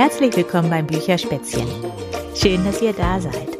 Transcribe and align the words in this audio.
Herzlich 0.00 0.34
willkommen 0.34 0.70
beim 0.70 0.86
Bücherspätzchen. 0.86 1.68
Schön, 2.34 2.64
dass 2.64 2.80
ihr 2.80 2.94
da 2.94 3.20
seid. 3.20 3.58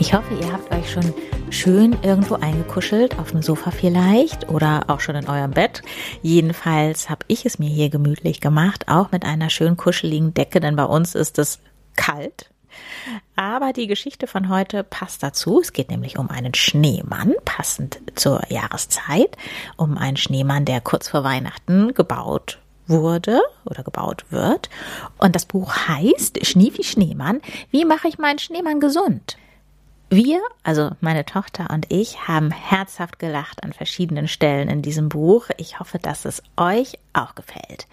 Ich 0.00 0.12
hoffe, 0.12 0.34
ihr 0.34 0.52
habt 0.52 0.74
euch 0.74 0.90
schon 0.90 1.14
schön 1.50 1.96
irgendwo 2.02 2.34
eingekuschelt, 2.34 3.16
auf 3.16 3.30
dem 3.30 3.40
Sofa 3.40 3.70
vielleicht 3.70 4.48
oder 4.48 4.86
auch 4.88 4.98
schon 4.98 5.14
in 5.14 5.28
eurem 5.28 5.52
Bett. 5.52 5.82
Jedenfalls 6.20 7.08
habe 7.08 7.24
ich 7.28 7.46
es 7.46 7.60
mir 7.60 7.68
hier 7.68 7.90
gemütlich 7.90 8.40
gemacht, 8.40 8.88
auch 8.88 9.12
mit 9.12 9.24
einer 9.24 9.50
schön 9.50 9.76
kuscheligen 9.76 10.34
Decke, 10.34 10.58
denn 10.58 10.74
bei 10.74 10.82
uns 10.82 11.14
ist 11.14 11.38
es 11.38 11.60
kalt. 11.94 12.50
Aber 13.36 13.72
die 13.72 13.86
Geschichte 13.86 14.26
von 14.26 14.48
heute 14.48 14.82
passt 14.82 15.22
dazu. 15.22 15.60
Es 15.60 15.72
geht 15.72 15.92
nämlich 15.92 16.18
um 16.18 16.28
einen 16.28 16.54
Schneemann, 16.54 17.34
passend 17.44 18.00
zur 18.16 18.42
Jahreszeit, 18.50 19.36
um 19.76 19.96
einen 19.96 20.16
Schneemann, 20.16 20.64
der 20.64 20.80
kurz 20.80 21.06
vor 21.06 21.22
Weihnachten 21.22 21.94
gebaut 21.94 22.59
wurde 22.90 23.40
oder 23.64 23.82
gebaut 23.82 24.24
wird. 24.30 24.68
Und 25.18 25.34
das 25.34 25.46
Buch 25.46 25.74
heißt 25.74 26.44
Schniefi 26.44 26.84
Schneemann. 26.84 27.40
Wie 27.70 27.84
mache 27.84 28.08
ich 28.08 28.18
meinen 28.18 28.38
Schneemann 28.38 28.80
gesund? 28.80 29.38
Wir, 30.12 30.40
also 30.64 30.90
meine 31.00 31.24
Tochter 31.24 31.70
und 31.70 31.86
ich, 31.88 32.26
haben 32.26 32.50
herzhaft 32.50 33.20
gelacht 33.20 33.62
an 33.62 33.72
verschiedenen 33.72 34.26
Stellen 34.26 34.68
in 34.68 34.82
diesem 34.82 35.08
Buch. 35.08 35.50
Ich 35.56 35.78
hoffe, 35.78 36.00
dass 36.00 36.24
es 36.24 36.42
euch 36.56 36.98
auch 37.12 37.36
gefällt. 37.36 37.86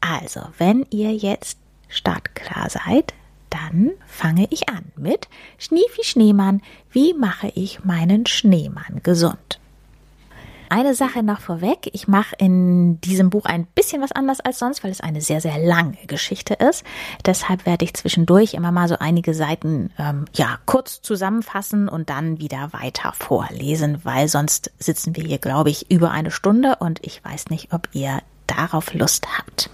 Also, 0.00 0.42
wenn 0.58 0.84
ihr 0.90 1.14
jetzt 1.14 1.58
startklar 1.88 2.68
seid, 2.68 3.14
dann 3.48 3.92
fange 4.06 4.48
ich 4.50 4.68
an 4.68 4.92
mit 4.96 5.28
Schniefi 5.56 6.04
Schneemann. 6.04 6.60
Wie 6.90 7.14
mache 7.14 7.50
ich 7.54 7.84
meinen 7.84 8.26
Schneemann 8.26 9.00
gesund? 9.02 9.60
Eine 10.72 10.94
Sache 10.94 11.22
noch 11.22 11.40
vorweg. 11.40 11.90
Ich 11.92 12.08
mache 12.08 12.34
in 12.38 12.98
diesem 13.02 13.28
Buch 13.28 13.44
ein 13.44 13.66
bisschen 13.66 14.00
was 14.00 14.10
anders 14.10 14.40
als 14.40 14.58
sonst, 14.58 14.82
weil 14.82 14.90
es 14.90 15.02
eine 15.02 15.20
sehr, 15.20 15.42
sehr 15.42 15.58
lange 15.58 15.98
Geschichte 16.06 16.54
ist. 16.54 16.82
Deshalb 17.26 17.66
werde 17.66 17.84
ich 17.84 17.92
zwischendurch 17.92 18.54
immer 18.54 18.72
mal 18.72 18.88
so 18.88 18.96
einige 18.98 19.34
Seiten 19.34 19.90
ähm, 19.98 20.24
ja 20.32 20.60
kurz 20.64 21.02
zusammenfassen 21.02 21.90
und 21.90 22.08
dann 22.08 22.38
wieder 22.38 22.72
weiter 22.72 23.12
vorlesen, 23.12 24.02
weil 24.04 24.28
sonst 24.28 24.72
sitzen 24.78 25.14
wir 25.14 25.24
hier, 25.24 25.36
glaube 25.36 25.68
ich, 25.68 25.90
über 25.90 26.10
eine 26.10 26.30
Stunde 26.30 26.76
und 26.76 27.04
ich 27.04 27.22
weiß 27.22 27.50
nicht, 27.50 27.74
ob 27.74 27.90
ihr 27.92 28.22
darauf 28.46 28.94
Lust 28.94 29.26
habt. 29.36 29.68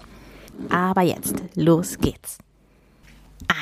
Aber 0.69 1.03
jetzt, 1.03 1.35
los 1.55 1.97
geht's. 1.99 2.39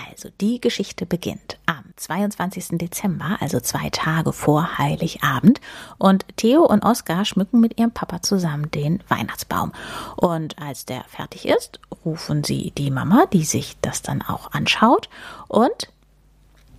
Also, 0.09 0.29
die 0.41 0.59
Geschichte 0.59 1.05
beginnt 1.05 1.59
22. 1.97 2.77
Dezember, 2.77 3.37
also 3.41 3.59
zwei 3.59 3.89
Tage 3.89 4.31
vor 4.31 4.77
Heiligabend. 4.77 5.59
Und 5.97 6.25
Theo 6.37 6.63
und 6.63 6.83
Oskar 6.83 7.25
schmücken 7.25 7.59
mit 7.59 7.79
ihrem 7.79 7.91
Papa 7.91 8.21
zusammen 8.21 8.71
den 8.71 9.03
Weihnachtsbaum. 9.07 9.73
Und 10.15 10.59
als 10.59 10.85
der 10.85 11.03
fertig 11.05 11.47
ist, 11.47 11.79
rufen 12.05 12.43
sie 12.43 12.71
die 12.77 12.91
Mama, 12.91 13.25
die 13.33 13.43
sich 13.43 13.77
das 13.81 14.01
dann 14.01 14.21
auch 14.21 14.51
anschaut. 14.51 15.09
Und 15.47 15.91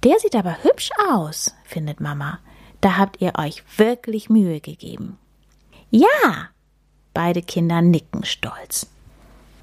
der 0.05 0.19
sieht 0.21 0.37
aber 0.37 0.63
hübsch 0.63 0.91
aus, 1.11 1.55
findet 1.65 2.01
Mama. 2.01 2.39
Da 2.81 2.97
habt 2.97 3.21
ihr 3.21 3.33
euch 3.37 3.65
wirklich 3.77 4.31
Mühe 4.31 4.61
gegeben. 4.61 5.19
Ja, 5.91 6.49
beide 7.13 7.43
Kinder 7.43 7.83
nicken 7.83 8.25
stolz. 8.25 8.87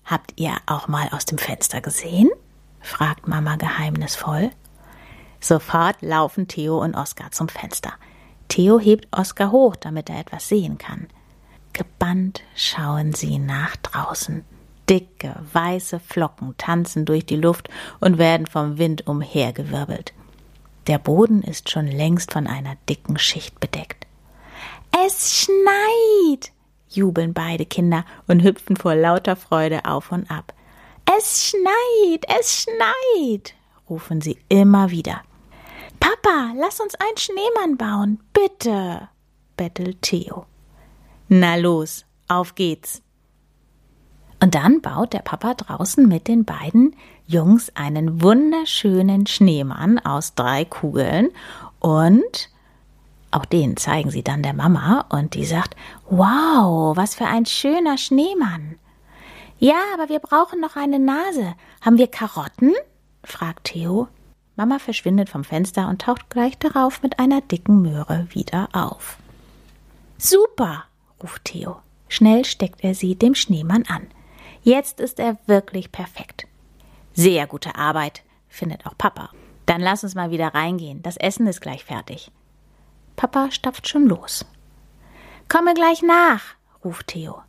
Habt 0.04 0.34
ihr 0.36 0.56
auch 0.66 0.88
mal 0.88 1.10
aus 1.12 1.26
dem 1.26 1.38
Fenster 1.38 1.82
gesehen? 1.82 2.30
fragt 2.82 3.28
Mama 3.28 3.56
geheimnisvoll. 3.56 4.52
Sofort 5.48 6.02
laufen 6.02 6.48
Theo 6.48 6.82
und 6.82 6.96
Oskar 6.96 7.32
zum 7.32 7.50
Fenster. 7.50 7.94
Theo 8.48 8.80
hebt 8.80 9.08
Oskar 9.12 9.52
hoch, 9.52 9.76
damit 9.76 10.10
er 10.10 10.20
etwas 10.20 10.50
sehen 10.50 10.80
kann. 10.80 11.06
Gebannt 11.72 12.42
schauen 12.56 13.14
sie 13.14 13.38
nach 13.38 13.76
draußen. 13.76 14.44
Dicke, 14.90 15.36
weiße 15.54 16.00
Flocken 16.00 16.56
tanzen 16.58 17.06
durch 17.06 17.28
die 17.28 17.36
Luft 17.36 17.70
und 18.00 18.18
werden 18.18 18.48
vom 18.48 18.80
Wind 18.80 19.06
umhergewirbelt. 19.06 20.16
Der 20.88 20.98
Boden 20.98 21.44
ist 21.44 21.70
schon 21.70 21.86
längst 21.86 22.34
von 22.34 22.48
einer 22.48 22.76
dicken 22.90 23.20
Schicht 23.20 23.60
bedeckt. 23.60 24.08
Es 25.06 25.42
schneit! 25.44 26.54
jubeln 26.90 27.36
beide 27.36 27.68
Kinder 27.68 28.04
und 28.26 28.42
hüpfen 28.42 28.78
vor 28.78 28.96
lauter 28.96 29.36
Freude 29.36 29.86
auf 29.86 30.12
und 30.12 30.32
ab. 30.32 30.56
Es 31.16 31.46
schneit, 31.52 32.26
es 32.40 32.64
schneit, 32.64 33.54
rufen 33.88 34.22
sie 34.22 34.40
immer 34.50 34.90
wieder. 34.90 35.22
Papa, 36.00 36.54
lass 36.56 36.80
uns 36.80 36.96
einen 36.96 37.18
Schneemann 37.18 37.78
bauen, 37.78 38.20
bitte, 38.34 39.10
bettelt 39.58 40.02
Theo. 40.02 40.46
Na 41.28 41.56
los, 41.56 42.06
auf 42.28 42.56
geht's. 42.56 43.02
Und 44.42 44.56
dann 44.56 44.82
baut 44.82 45.14
der 45.14 45.20
Papa 45.20 45.54
draußen 45.54 46.08
mit 46.08 46.28
den 46.28 46.46
beiden 46.46 46.96
Jungs 47.26 47.72
einen 47.76 48.22
wunderschönen 48.22 49.26
Schneemann 49.26 49.98
aus 50.00 50.36
drei 50.36 50.66
Kugeln 50.66 51.30
und 51.80 52.50
auch 53.32 53.46
den 53.46 53.76
zeigen 53.76 54.12
sie 54.12 54.24
dann 54.24 54.44
der 54.44 54.54
Mama 54.54 55.06
und 55.10 55.34
die 55.34 55.46
sagt, 55.46 55.76
wow, 56.10 56.96
was 56.96 57.16
für 57.16 57.26
ein 57.26 57.46
schöner 57.46 57.98
Schneemann. 57.98 58.76
Ja, 59.58 59.76
aber 59.94 60.10
wir 60.10 60.20
brauchen 60.20 60.62
noch 60.62 60.76
eine 60.76 61.00
Nase. 61.00 61.56
Haben 61.82 61.98
wir 61.98 62.08
Karotten? 62.08 62.74
fragt 63.24 63.66
Theo. 63.66 64.08
Mama 64.56 64.80
verschwindet 64.80 65.30
vom 65.30 65.44
Fenster 65.44 65.88
und 65.90 66.02
taucht 66.02 66.30
gleich 66.30 66.58
darauf 66.58 67.02
mit 67.04 67.20
einer 67.20 67.42
dicken 67.42 67.82
Möhre 67.82 68.28
wieder 68.30 68.70
auf. 68.74 69.18
Super, 70.18 70.86
ruft 71.22 71.46
Theo. 71.46 71.78
Schnell 72.08 72.46
steckt 72.46 72.84
er 72.84 72.96
sie 72.96 73.16
dem 73.16 73.36
Schneemann 73.36 73.84
an. 73.88 74.08
Jetzt 74.64 75.00
ist 75.00 75.20
er 75.20 75.38
wirklich 75.48 75.92
perfekt. 75.92 76.48
Sehr 77.14 77.48
gute 77.48 77.76
Arbeit, 77.76 78.24
findet 78.48 78.86
auch 78.86 78.98
Papa. 78.98 79.30
Dann 79.66 79.82
lass 79.82 80.04
uns 80.04 80.16
mal 80.16 80.32
wieder 80.32 80.54
reingehen. 80.54 81.02
Das 81.02 81.18
Essen 81.18 81.48
ist 81.48 81.62
gleich 81.62 81.84
fertig. 81.84 82.32
Papa 83.16 83.52
stapft 83.52 83.88
schon 83.88 84.06
los. 84.08 84.46
Komme 85.50 85.74
gleich 85.74 86.02
nach, 86.02 86.42
ruft 86.84 87.08
Theo. 87.08 87.42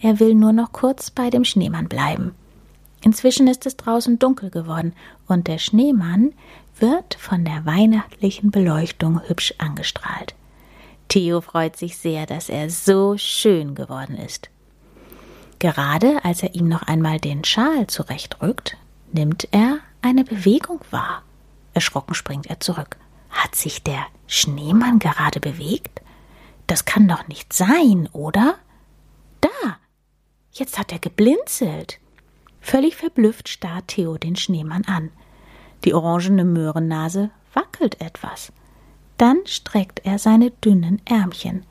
Er 0.00 0.20
will 0.20 0.34
nur 0.34 0.52
noch 0.52 0.72
kurz 0.72 1.10
bei 1.10 1.30
dem 1.30 1.44
Schneemann 1.44 1.88
bleiben. 1.88 2.34
Inzwischen 3.02 3.46
ist 3.46 3.66
es 3.66 3.76
draußen 3.76 4.18
dunkel 4.18 4.50
geworden 4.50 4.94
und 5.26 5.46
der 5.46 5.58
Schneemann 5.58 6.32
wird 6.78 7.14
von 7.14 7.44
der 7.44 7.64
weihnachtlichen 7.64 8.50
Beleuchtung 8.50 9.20
hübsch 9.26 9.54
angestrahlt. 9.58 10.34
Theo 11.08 11.40
freut 11.40 11.76
sich 11.76 11.96
sehr, 11.96 12.26
dass 12.26 12.48
er 12.48 12.68
so 12.68 13.16
schön 13.16 13.74
geworden 13.74 14.16
ist. 14.16 14.50
Gerade 15.58 16.24
als 16.24 16.42
er 16.42 16.54
ihm 16.54 16.68
noch 16.68 16.82
einmal 16.82 17.18
den 17.18 17.44
Schal 17.44 17.86
zurechtrückt, 17.86 18.76
nimmt 19.12 19.48
er 19.52 19.78
eine 20.02 20.24
Bewegung 20.24 20.80
wahr. 20.90 21.22
Erschrocken 21.72 22.14
springt 22.14 22.46
er 22.46 22.60
zurück. 22.60 22.96
Hat 23.30 23.54
sich 23.54 23.82
der 23.82 24.06
Schneemann 24.26 24.98
gerade 24.98 25.40
bewegt? 25.40 26.02
Das 26.66 26.84
kann 26.84 27.06
doch 27.08 27.28
nicht 27.28 27.52
sein, 27.52 28.08
oder? 28.12 28.56
Da, 29.40 29.76
Jetzt 30.58 30.78
hat 30.78 30.90
er 30.90 30.98
geblinzelt. 30.98 31.98
Völlig 32.66 32.96
verblüfft 32.96 33.48
starrt 33.48 33.86
Theo 33.86 34.18
den 34.18 34.34
Schneemann 34.34 34.82
an. 34.86 35.10
Die 35.84 35.94
orangene 35.94 36.44
Möhrennase 36.44 37.30
wackelt 37.54 38.00
etwas. 38.00 38.52
Dann 39.18 39.38
streckt 39.44 40.00
er 40.04 40.18
seine 40.18 40.50
dünnen 40.50 41.00
Ärmchen. 41.04 41.64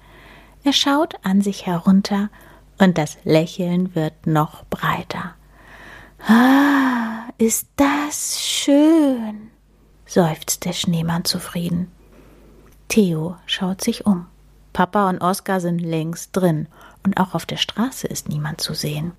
Er 0.64 0.72
schaut 0.72 1.16
an 1.22 1.42
sich 1.42 1.66
herunter 1.66 2.30
und 2.80 2.98
das 2.98 3.18
Lächeln 3.26 3.94
wird 3.94 4.26
noch 4.26 4.64
breiter. 4.68 5.36
Ah, 6.30 7.28
ist 7.38 7.68
das 7.76 8.42
schön, 8.42 9.52
seufzt 10.06 10.64
der 10.64 10.72
Schneemann 10.72 11.26
zufrieden. 11.26 11.92
Theo 12.88 13.36
schaut 13.48 13.84
sich 13.84 14.06
um. 14.06 14.28
Papa 14.72 15.10
und 15.10 15.20
Oskar 15.20 15.60
sind 15.60 15.80
längst 15.80 16.30
drin 16.32 16.70
und 17.04 17.20
auch 17.20 17.36
auf 17.36 17.46
der 17.46 17.58
Straße 17.58 18.08
ist 18.08 18.30
niemand 18.30 18.62
zu 18.62 18.74
sehen. 18.74 19.12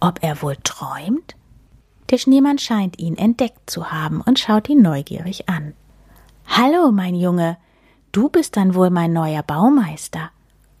Ob 0.00 0.22
er 0.22 0.42
wohl 0.42 0.56
träumt? 0.62 1.36
Der 2.10 2.18
Schneemann 2.18 2.58
scheint 2.58 2.98
ihn 2.98 3.16
entdeckt 3.16 3.68
zu 3.68 3.90
haben 3.90 4.20
und 4.20 4.38
schaut 4.38 4.68
ihn 4.68 4.82
neugierig 4.82 5.48
an. 5.48 5.74
Hallo, 6.46 6.92
mein 6.92 7.14
Junge, 7.14 7.56
du 8.12 8.28
bist 8.28 8.56
dann 8.56 8.74
wohl 8.74 8.90
mein 8.90 9.12
neuer 9.12 9.42
Baumeister. 9.42 10.30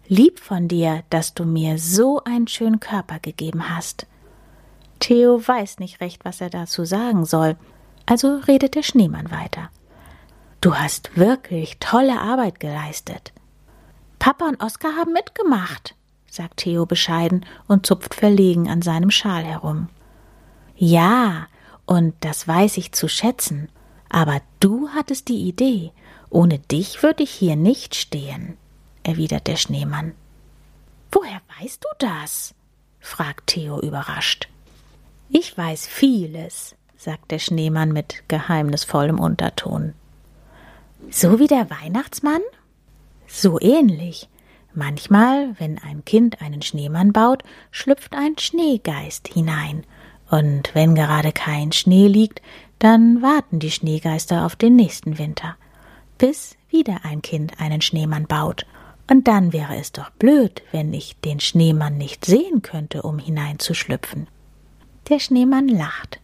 Lieb 0.06 0.38
von 0.38 0.68
dir, 0.68 1.02
dass 1.10 1.34
du 1.34 1.44
mir 1.44 1.78
so 1.78 2.22
einen 2.24 2.46
schönen 2.46 2.78
Körper 2.78 3.18
gegeben 3.18 3.74
hast. 3.74 4.06
Theo 5.00 5.46
weiß 5.46 5.80
nicht 5.80 6.00
recht, 6.00 6.24
was 6.24 6.40
er 6.40 6.50
dazu 6.50 6.84
sagen 6.84 7.24
soll, 7.24 7.56
also 8.06 8.36
redet 8.46 8.76
der 8.76 8.82
Schneemann 8.82 9.30
weiter. 9.32 9.70
Du 10.60 10.76
hast 10.76 11.16
wirklich 11.16 11.78
tolle 11.80 12.20
Arbeit 12.20 12.60
geleistet. 12.60 13.32
Papa 14.18 14.46
und 14.48 14.62
Oskar 14.62 14.96
haben 14.96 15.12
mitgemacht, 15.12 15.96
sagt 16.30 16.58
Theo 16.58 16.86
bescheiden 16.86 17.44
und 17.66 17.86
zupft 17.86 18.14
verlegen 18.14 18.68
an 18.68 18.82
seinem 18.82 19.10
Schal 19.10 19.44
herum. 19.44 19.88
Ja, 20.76 21.46
und 21.86 22.14
das 22.20 22.46
weiß 22.46 22.76
ich 22.76 22.92
zu 22.92 23.08
schätzen. 23.08 23.68
Aber 24.08 24.40
du 24.60 24.88
hattest 24.90 25.28
die 25.28 25.48
Idee. 25.48 25.92
Ohne 26.30 26.58
dich 26.58 27.02
würde 27.02 27.22
ich 27.22 27.30
hier 27.30 27.56
nicht 27.56 27.94
stehen, 27.94 28.56
erwidert 29.02 29.46
der 29.46 29.56
Schneemann. 29.56 30.12
Woher 31.10 31.40
weißt 31.58 31.82
du 31.82 31.88
das? 31.98 32.54
fragt 33.00 33.48
Theo 33.48 33.80
überrascht. 33.80 34.48
Ich 35.28 35.56
weiß 35.56 35.86
vieles, 35.86 36.74
sagt 36.96 37.30
der 37.30 37.38
Schneemann 37.38 37.92
mit 37.92 38.24
geheimnisvollem 38.28 39.18
Unterton. 39.18 39.94
So 41.10 41.38
wie 41.38 41.46
der 41.46 41.70
Weihnachtsmann? 41.70 42.42
So 43.26 43.60
ähnlich. 43.60 44.28
Manchmal, 44.78 45.58
wenn 45.58 45.78
ein 45.78 46.04
Kind 46.04 46.42
einen 46.42 46.60
Schneemann 46.60 47.14
baut, 47.14 47.42
schlüpft 47.70 48.14
ein 48.14 48.36
Schneegeist 48.38 49.26
hinein. 49.26 49.84
Und 50.30 50.74
wenn 50.74 50.94
gerade 50.94 51.32
kein 51.32 51.72
Schnee 51.72 52.08
liegt, 52.08 52.42
dann 52.78 53.22
warten 53.22 53.58
die 53.58 53.70
Schneegeister 53.70 54.44
auf 54.44 54.54
den 54.54 54.76
nächsten 54.76 55.16
Winter, 55.16 55.56
bis 56.18 56.56
wieder 56.68 56.98
ein 57.04 57.22
Kind 57.22 57.58
einen 57.58 57.80
Schneemann 57.80 58.26
baut. 58.26 58.66
Und 59.10 59.26
dann 59.28 59.54
wäre 59.54 59.76
es 59.76 59.92
doch 59.92 60.10
blöd, 60.10 60.62
wenn 60.72 60.92
ich 60.92 61.16
den 61.20 61.40
Schneemann 61.40 61.96
nicht 61.96 62.26
sehen 62.26 62.60
könnte, 62.60 63.00
um 63.00 63.18
hineinzuschlüpfen. 63.18 64.26
Der 65.08 65.20
Schneemann 65.20 65.68
lacht. 65.68 66.20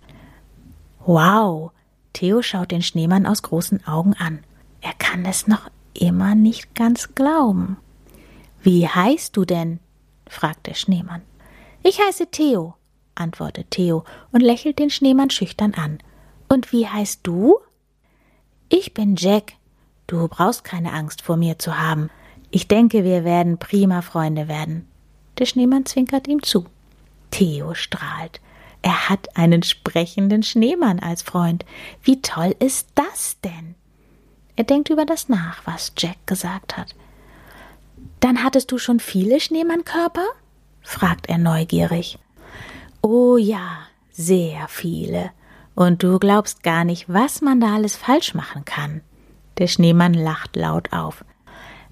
Wow! 1.07 1.71
Theo 2.13 2.43
schaut 2.43 2.71
den 2.71 2.83
Schneemann 2.83 3.25
aus 3.25 3.41
großen 3.41 3.87
Augen 3.87 4.13
an. 4.13 4.41
Er 4.83 4.93
kann 4.99 5.25
es 5.25 5.47
noch 5.47 5.71
immer 5.95 6.35
nicht 6.35 6.75
ganz 6.75 7.15
glauben. 7.15 7.79
Wie 8.63 8.87
heißt 8.87 9.37
du 9.37 9.45
denn? 9.45 9.81
fragt 10.29 10.67
der 10.67 10.75
Schneemann. 10.75 11.23
Ich 11.83 12.01
heiße 12.01 12.29
Theo, 12.31 12.75
antwortet 13.17 13.71
Theo 13.71 14.05
und 14.31 14.41
lächelt 14.41 14.79
den 14.79 14.91
Schneemann 14.91 15.31
schüchtern 15.31 15.75
an. 15.75 15.99
Und 16.49 16.73
wie 16.73 16.87
heißt 16.87 17.21
du? 17.25 17.59
Ich 18.69 18.95
bin 18.95 19.17
Jack. 19.17 19.55
Du 20.07 20.29
brauchst 20.29 20.65
keine 20.65 20.93
Angst 20.93 21.23
vor 21.23 21.37
mir 21.37 21.59
zu 21.59 21.79
haben. 21.79 22.09
Ich 22.51 22.69
denke, 22.69 23.03
wir 23.03 23.25
werden 23.25 23.59
prima 23.59 24.01
Freunde 24.01 24.47
werden. 24.47 24.87
Der 25.39 25.47
Schneemann 25.47 25.87
zwinkert 25.87 26.29
ihm 26.29 26.43
zu. 26.43 26.67
Theo 27.31 27.75
strahlt. 27.75 28.41
Er 28.83 29.09
hat 29.09 29.37
einen 29.37 29.63
sprechenden 29.63 30.43
Schneemann 30.43 31.01
als 31.01 31.23
Freund. 31.23 31.65
Wie 32.03 32.21
toll 32.21 32.55
ist 32.59 32.89
das 32.95 33.41
denn? 33.43 33.75
Er 34.55 34.65
denkt 34.65 34.91
über 34.91 35.07
das 35.07 35.29
nach, 35.29 35.63
was 35.65 35.93
Jack 35.97 36.27
gesagt 36.27 36.77
hat. 36.77 36.95
Dann 38.21 38.43
hattest 38.45 38.73
du 38.73 38.79
schon 38.79 39.01
viele 39.01 39.41
Schneemannkörper? 39.41 40.27
fragt 40.83 41.29
er 41.29 41.39
neugierig. 41.39 42.19
Oh 43.03 43.37
ja, 43.37 43.79
sehr 44.11 44.69
viele. 44.69 45.31
Und 45.75 46.03
du 46.03 46.19
glaubst 46.19 46.63
gar 46.63 46.85
nicht, 46.85 47.09
was 47.09 47.41
man 47.41 47.61
da 47.61 47.75
alles 47.75 47.97
falsch 47.97 48.35
machen 48.35 48.65
kann. 48.65 49.01
Der 49.59 49.67
Schneemann 49.67 50.15
lacht 50.15 50.57
laut 50.57 50.93
auf. 50.93 51.25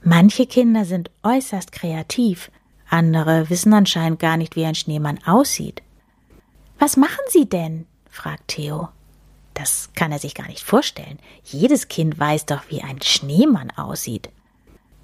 Manche 0.02 0.46
Kinder 0.46 0.84
sind 0.84 1.10
äußerst 1.22 1.72
kreativ, 1.72 2.50
andere 2.88 3.50
wissen 3.50 3.72
anscheinend 3.72 4.18
gar 4.18 4.36
nicht, 4.36 4.56
wie 4.56 4.64
ein 4.64 4.74
Schneemann 4.74 5.20
aussieht. 5.24 5.82
Was 6.78 6.96
machen 6.96 7.24
Sie 7.28 7.48
denn? 7.48 7.86
fragt 8.10 8.48
Theo. 8.48 8.88
Das 9.54 9.90
kann 9.94 10.10
er 10.10 10.18
sich 10.18 10.34
gar 10.34 10.46
nicht 10.46 10.64
vorstellen. 10.64 11.18
Jedes 11.44 11.88
Kind 11.88 12.18
weiß 12.18 12.46
doch, 12.46 12.62
wie 12.68 12.82
ein 12.82 13.00
Schneemann 13.02 13.70
aussieht. 13.72 14.30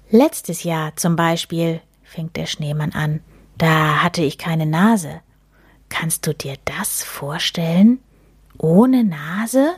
Letztes 0.09 0.63
Jahr 0.63 0.95
zum 0.95 1.17
Beispiel, 1.17 1.81
fängt 2.03 2.37
der 2.37 2.45
Schneemann 2.45 2.93
an, 2.93 3.19
da 3.57 4.03
hatte 4.03 4.21
ich 4.21 4.37
keine 4.37 4.65
Nase. 4.65 5.21
Kannst 5.89 6.25
du 6.25 6.33
dir 6.33 6.55
das 6.63 7.03
vorstellen? 7.03 7.99
Ohne 8.57 9.03
Nase? 9.03 9.75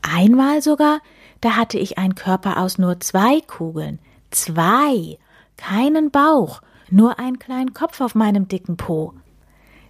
Einmal 0.00 0.62
sogar, 0.62 1.00
da 1.40 1.56
hatte 1.56 1.78
ich 1.78 1.98
einen 1.98 2.14
Körper 2.14 2.58
aus 2.58 2.78
nur 2.78 3.00
zwei 3.00 3.40
Kugeln. 3.40 3.98
Zwei. 4.30 5.18
Keinen 5.56 6.12
Bauch, 6.12 6.62
nur 6.88 7.18
einen 7.18 7.40
kleinen 7.40 7.74
Kopf 7.74 8.00
auf 8.00 8.14
meinem 8.14 8.46
dicken 8.46 8.76
Po. 8.76 9.14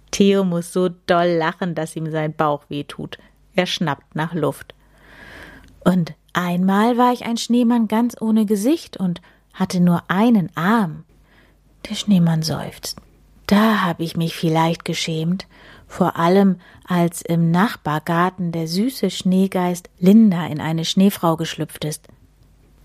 Theo 0.09 0.43
muss 0.43 0.73
so 0.73 0.89
doll 0.89 1.27
lachen, 1.37 1.75
dass 1.75 1.95
ihm 1.95 2.09
sein 2.09 2.33
Bauch 2.33 2.63
wehtut. 2.69 3.19
Er 3.53 3.67
schnappt 3.67 4.15
nach 4.15 4.33
Luft. 4.33 4.73
Und 5.83 6.13
einmal 6.33 6.97
war 6.97 7.13
ich 7.13 7.25
ein 7.25 7.37
Schneemann 7.37 7.87
ganz 7.87 8.15
ohne 8.19 8.47
Gesicht 8.47 8.97
und 8.97 9.21
hatte 9.59 9.79
nur 9.79 10.03
einen 10.07 10.49
Arm. 10.55 11.03
Der 11.89 11.95
Schneemann 11.95 12.41
seufzt. 12.41 12.97
Da 13.47 13.81
habe 13.81 14.03
ich 14.03 14.15
mich 14.15 14.35
vielleicht 14.35 14.85
geschämt, 14.85 15.47
vor 15.87 16.17
allem 16.17 16.59
als 16.87 17.21
im 17.21 17.51
Nachbargarten 17.51 18.51
der 18.51 18.67
süße 18.67 19.09
Schneegeist 19.09 19.89
Linda 19.99 20.45
in 20.47 20.61
eine 20.61 20.85
Schneefrau 20.85 21.35
geschlüpft 21.35 21.83
ist. 21.83 22.07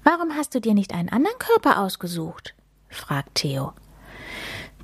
Warum 0.03 0.33
hast 0.37 0.55
du 0.55 0.61
dir 0.61 0.75
nicht 0.75 0.95
einen 0.95 1.11
anderen 1.11 1.39
Körper 1.39 1.81
ausgesucht? 1.81 2.55
fragt 2.89 3.35
Theo. 3.37 3.73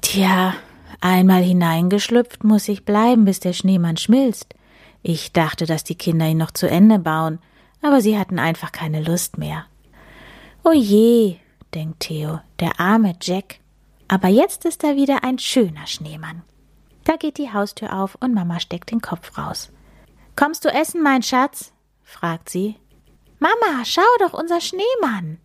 Tja, 0.00 0.54
Einmal 1.00 1.42
hineingeschlüpft 1.42 2.44
muss 2.44 2.68
ich 2.68 2.84
bleiben, 2.84 3.24
bis 3.24 3.40
der 3.40 3.54
Schneemann 3.54 3.96
schmilzt. 3.96 4.54
Ich 5.02 5.32
dachte, 5.32 5.64
dass 5.64 5.82
die 5.82 5.94
Kinder 5.94 6.26
ihn 6.26 6.36
noch 6.36 6.50
zu 6.50 6.68
Ende 6.68 6.98
bauen, 6.98 7.38
aber 7.80 8.02
sie 8.02 8.18
hatten 8.18 8.38
einfach 8.38 8.70
keine 8.70 9.02
Lust 9.02 9.38
mehr. 9.38 9.64
O 10.62 10.72
je, 10.72 11.36
denkt 11.74 12.00
Theo, 12.00 12.40
der 12.58 12.80
arme 12.80 13.14
Jack. 13.20 13.60
Aber 14.08 14.28
jetzt 14.28 14.64
ist 14.64 14.82
er 14.84 14.96
wieder 14.96 15.22
ein 15.24 15.38
schöner 15.38 15.86
Schneemann. 15.86 16.42
Da 17.04 17.16
geht 17.16 17.38
die 17.38 17.52
Haustür 17.52 17.92
auf 17.92 18.16
und 18.20 18.34
Mama 18.34 18.60
steckt 18.60 18.90
den 18.90 19.00
Kopf 19.00 19.38
raus. 19.38 19.70
Kommst 20.36 20.64
du 20.64 20.68
essen, 20.68 21.02
mein 21.02 21.22
Schatz? 21.22 21.72
fragt 22.02 22.48
sie. 22.48 22.76
Mama, 23.38 23.84
schau 23.84 24.02
doch, 24.18 24.32
unser 24.32 24.60
Schneemann. 24.60 25.38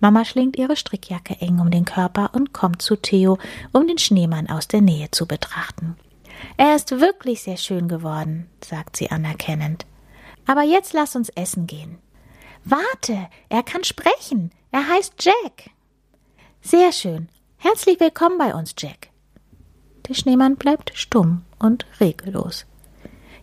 Mama 0.00 0.24
schlingt 0.24 0.56
ihre 0.56 0.76
Strickjacke 0.76 1.36
eng 1.40 1.58
um 1.58 1.70
den 1.70 1.84
Körper 1.84 2.30
und 2.34 2.52
kommt 2.52 2.82
zu 2.82 2.96
Theo, 2.96 3.38
um 3.72 3.86
den 3.86 3.98
Schneemann 3.98 4.48
aus 4.48 4.68
der 4.68 4.82
Nähe 4.82 5.10
zu 5.10 5.26
betrachten. 5.26 5.96
Er 6.56 6.76
ist 6.76 7.00
wirklich 7.00 7.42
sehr 7.42 7.56
schön 7.56 7.88
geworden, 7.88 8.48
sagt 8.62 8.96
sie 8.96 9.10
anerkennend. 9.10 9.86
Aber 10.46 10.62
jetzt 10.62 10.92
lass 10.92 11.16
uns 11.16 11.30
essen 11.30 11.66
gehen. 11.66 11.98
Warte, 12.68 13.28
er 13.48 13.62
kann 13.62 13.84
sprechen. 13.84 14.50
Er 14.72 14.88
heißt 14.88 15.14
Jack. 15.20 15.70
Sehr 16.60 16.90
schön. 16.90 17.28
Herzlich 17.58 18.00
willkommen 18.00 18.38
bei 18.38 18.56
uns, 18.56 18.74
Jack. 18.76 19.10
Der 20.08 20.14
Schneemann 20.14 20.56
bleibt 20.56 20.90
stumm 20.96 21.44
und 21.60 21.86
reglos. 22.00 22.66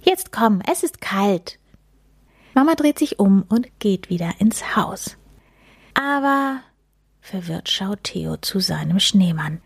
Jetzt 0.01 0.33
komm, 0.33 0.61
es 0.69 0.83
ist 0.83 0.99
kalt. 0.99 1.57
Mama 2.53 2.75
dreht 2.75 2.99
sich 2.99 3.17
um 3.17 3.43
und 3.47 3.79
geht 3.79 4.09
wieder 4.09 4.29
ins 4.39 4.75
Haus. 4.75 5.15
Aber 5.93 6.59
verwirrt 7.21 7.69
schaut 7.69 8.03
Theo 8.03 8.35
zu 8.35 8.59
seinem 8.59 8.99
Schneemann. 8.99 9.61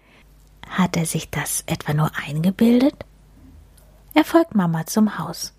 Hat 0.69 0.95
er 0.95 1.07
sich 1.07 1.31
das 1.31 1.63
etwa 1.65 1.95
nur 1.95 2.11
eingebildet? 2.15 3.05
Er 4.13 4.23
folgt 4.23 4.53
Mama 4.53 4.85
zum 4.85 5.17
Haus. 5.17 5.55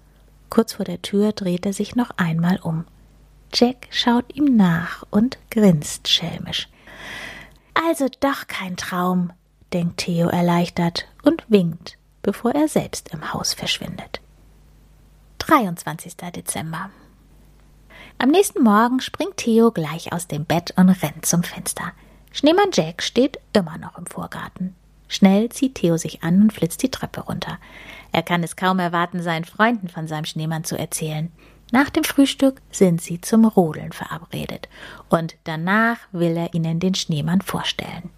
Kurz 0.50 0.74
vor 0.74 0.84
der 0.84 1.02
Tür 1.02 1.32
dreht 1.32 1.66
er 1.66 1.72
sich 1.72 1.96
noch 1.96 2.10
einmal 2.16 2.60
um. 2.62 2.84
Jack 3.52 3.88
schaut 3.90 4.34
ihm 4.34 4.56
nach 4.56 5.04
und 5.10 5.38
grinst 5.50 6.08
schelmisch. 6.08 6.68
Also 7.74 8.08
doch 8.20 8.46
kein 8.46 8.76
Traum, 8.76 9.32
denkt 9.72 9.98
Theo 9.98 10.28
erleichtert 10.28 11.06
und 11.22 11.44
winkt, 11.48 11.96
bevor 12.22 12.52
er 12.52 12.68
selbst 12.68 13.10
im 13.12 13.32
Haus 13.32 13.54
verschwindet. 13.54 14.20
23. 15.38 16.16
Dezember 16.34 16.90
am 18.20 18.30
nächsten 18.30 18.64
Morgen 18.64 18.98
springt 19.00 19.36
Theo 19.36 19.70
gleich 19.70 20.12
aus 20.12 20.26
dem 20.26 20.44
Bett 20.44 20.74
und 20.76 20.88
rennt 20.88 21.24
zum 21.24 21.44
Fenster. 21.44 21.92
Schneemann 22.32 22.70
Jack 22.72 23.00
steht 23.00 23.38
immer 23.52 23.78
noch 23.78 23.96
im 23.96 24.06
Vorgarten. 24.06 24.74
Schnell 25.06 25.50
zieht 25.50 25.76
Theo 25.76 25.96
sich 25.96 26.24
an 26.24 26.42
und 26.42 26.52
flitzt 26.52 26.82
die 26.82 26.90
Treppe 26.90 27.20
runter. 27.20 27.58
Er 28.10 28.24
kann 28.24 28.42
es 28.42 28.56
kaum 28.56 28.80
erwarten, 28.80 29.22
seinen 29.22 29.44
Freunden 29.44 29.88
von 29.88 30.08
seinem 30.08 30.24
Schneemann 30.24 30.64
zu 30.64 30.76
erzählen. 30.76 31.30
Nach 31.70 31.90
dem 31.90 32.04
Frühstück 32.04 32.60
sind 32.70 33.00
sie 33.00 33.20
zum 33.20 33.44
Rodeln 33.44 33.92
verabredet. 33.92 34.68
Und 35.08 35.36
danach 35.44 35.98
will 36.12 36.36
er 36.36 36.54
ihnen 36.54 36.80
den 36.80 36.94
Schneemann 36.94 37.42
vorstellen. 37.42 38.10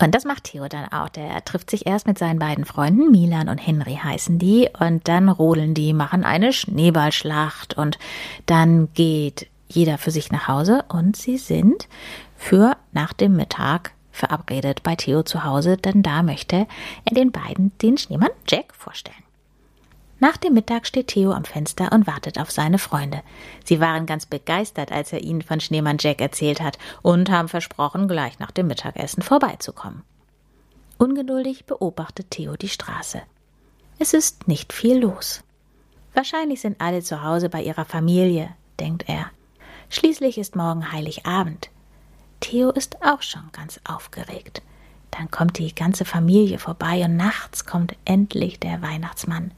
Und 0.00 0.14
das 0.14 0.24
macht 0.24 0.44
Theo 0.44 0.68
dann 0.68 0.92
auch. 0.92 1.08
Der 1.08 1.44
trifft 1.44 1.70
sich 1.70 1.86
erst 1.86 2.06
mit 2.06 2.18
seinen 2.18 2.38
beiden 2.38 2.64
Freunden, 2.64 3.10
Milan 3.10 3.48
und 3.48 3.58
Henry 3.58 3.98
heißen 4.02 4.38
die, 4.38 4.68
und 4.78 5.08
dann 5.08 5.28
rodeln 5.28 5.74
die, 5.74 5.92
machen 5.92 6.24
eine 6.24 6.52
Schneeballschlacht 6.52 7.76
und 7.76 7.98
dann 8.46 8.92
geht 8.94 9.48
jeder 9.66 9.98
für 9.98 10.12
sich 10.12 10.30
nach 10.30 10.48
Hause 10.48 10.84
und 10.88 11.16
sie 11.16 11.36
sind 11.36 11.88
für 12.36 12.76
nach 12.92 13.12
dem 13.12 13.36
Mittag 13.36 13.92
verabredet 14.12 14.82
bei 14.82 14.96
Theo 14.96 15.22
zu 15.22 15.44
Hause, 15.44 15.76
denn 15.76 16.02
da 16.02 16.22
möchte 16.22 16.66
er 17.04 17.14
den 17.14 17.32
beiden 17.32 17.76
den 17.78 17.98
Schneemann 17.98 18.30
Jack 18.48 18.74
vorstellen. 18.74 19.27
Nach 20.20 20.36
dem 20.36 20.54
Mittag 20.54 20.86
steht 20.86 21.08
Theo 21.08 21.32
am 21.32 21.44
Fenster 21.44 21.92
und 21.92 22.06
wartet 22.08 22.40
auf 22.40 22.50
seine 22.50 22.78
Freunde. 22.78 23.22
Sie 23.64 23.78
waren 23.78 24.06
ganz 24.06 24.26
begeistert, 24.26 24.90
als 24.90 25.12
er 25.12 25.22
ihnen 25.22 25.42
von 25.42 25.60
Schneemann 25.60 25.98
Jack 26.00 26.20
erzählt 26.20 26.60
hat 26.60 26.76
und 27.02 27.30
haben 27.30 27.48
versprochen, 27.48 28.08
gleich 28.08 28.38
nach 28.40 28.50
dem 28.50 28.66
Mittagessen 28.66 29.22
vorbeizukommen. 29.22 30.02
Ungeduldig 30.98 31.66
beobachtet 31.66 32.32
Theo 32.32 32.56
die 32.56 32.68
Straße. 32.68 33.22
Es 34.00 34.12
ist 34.12 34.48
nicht 34.48 34.72
viel 34.72 34.98
los. 34.98 35.44
Wahrscheinlich 36.14 36.60
sind 36.60 36.80
alle 36.80 37.02
zu 37.02 37.22
Hause 37.22 37.48
bei 37.48 37.62
ihrer 37.62 37.84
Familie, 37.84 38.50
denkt 38.80 39.08
er. 39.08 39.30
Schließlich 39.88 40.38
ist 40.38 40.56
morgen 40.56 40.90
Heiligabend. 40.90 41.70
Theo 42.40 42.70
ist 42.70 43.02
auch 43.02 43.22
schon 43.22 43.48
ganz 43.52 43.80
aufgeregt. 43.84 44.62
Dann 45.12 45.30
kommt 45.30 45.58
die 45.58 45.74
ganze 45.74 46.04
Familie 46.04 46.58
vorbei 46.58 47.04
und 47.04 47.16
nachts 47.16 47.64
kommt 47.64 47.96
endlich 48.04 48.58
der 48.58 48.82
Weihnachtsmann. 48.82 49.52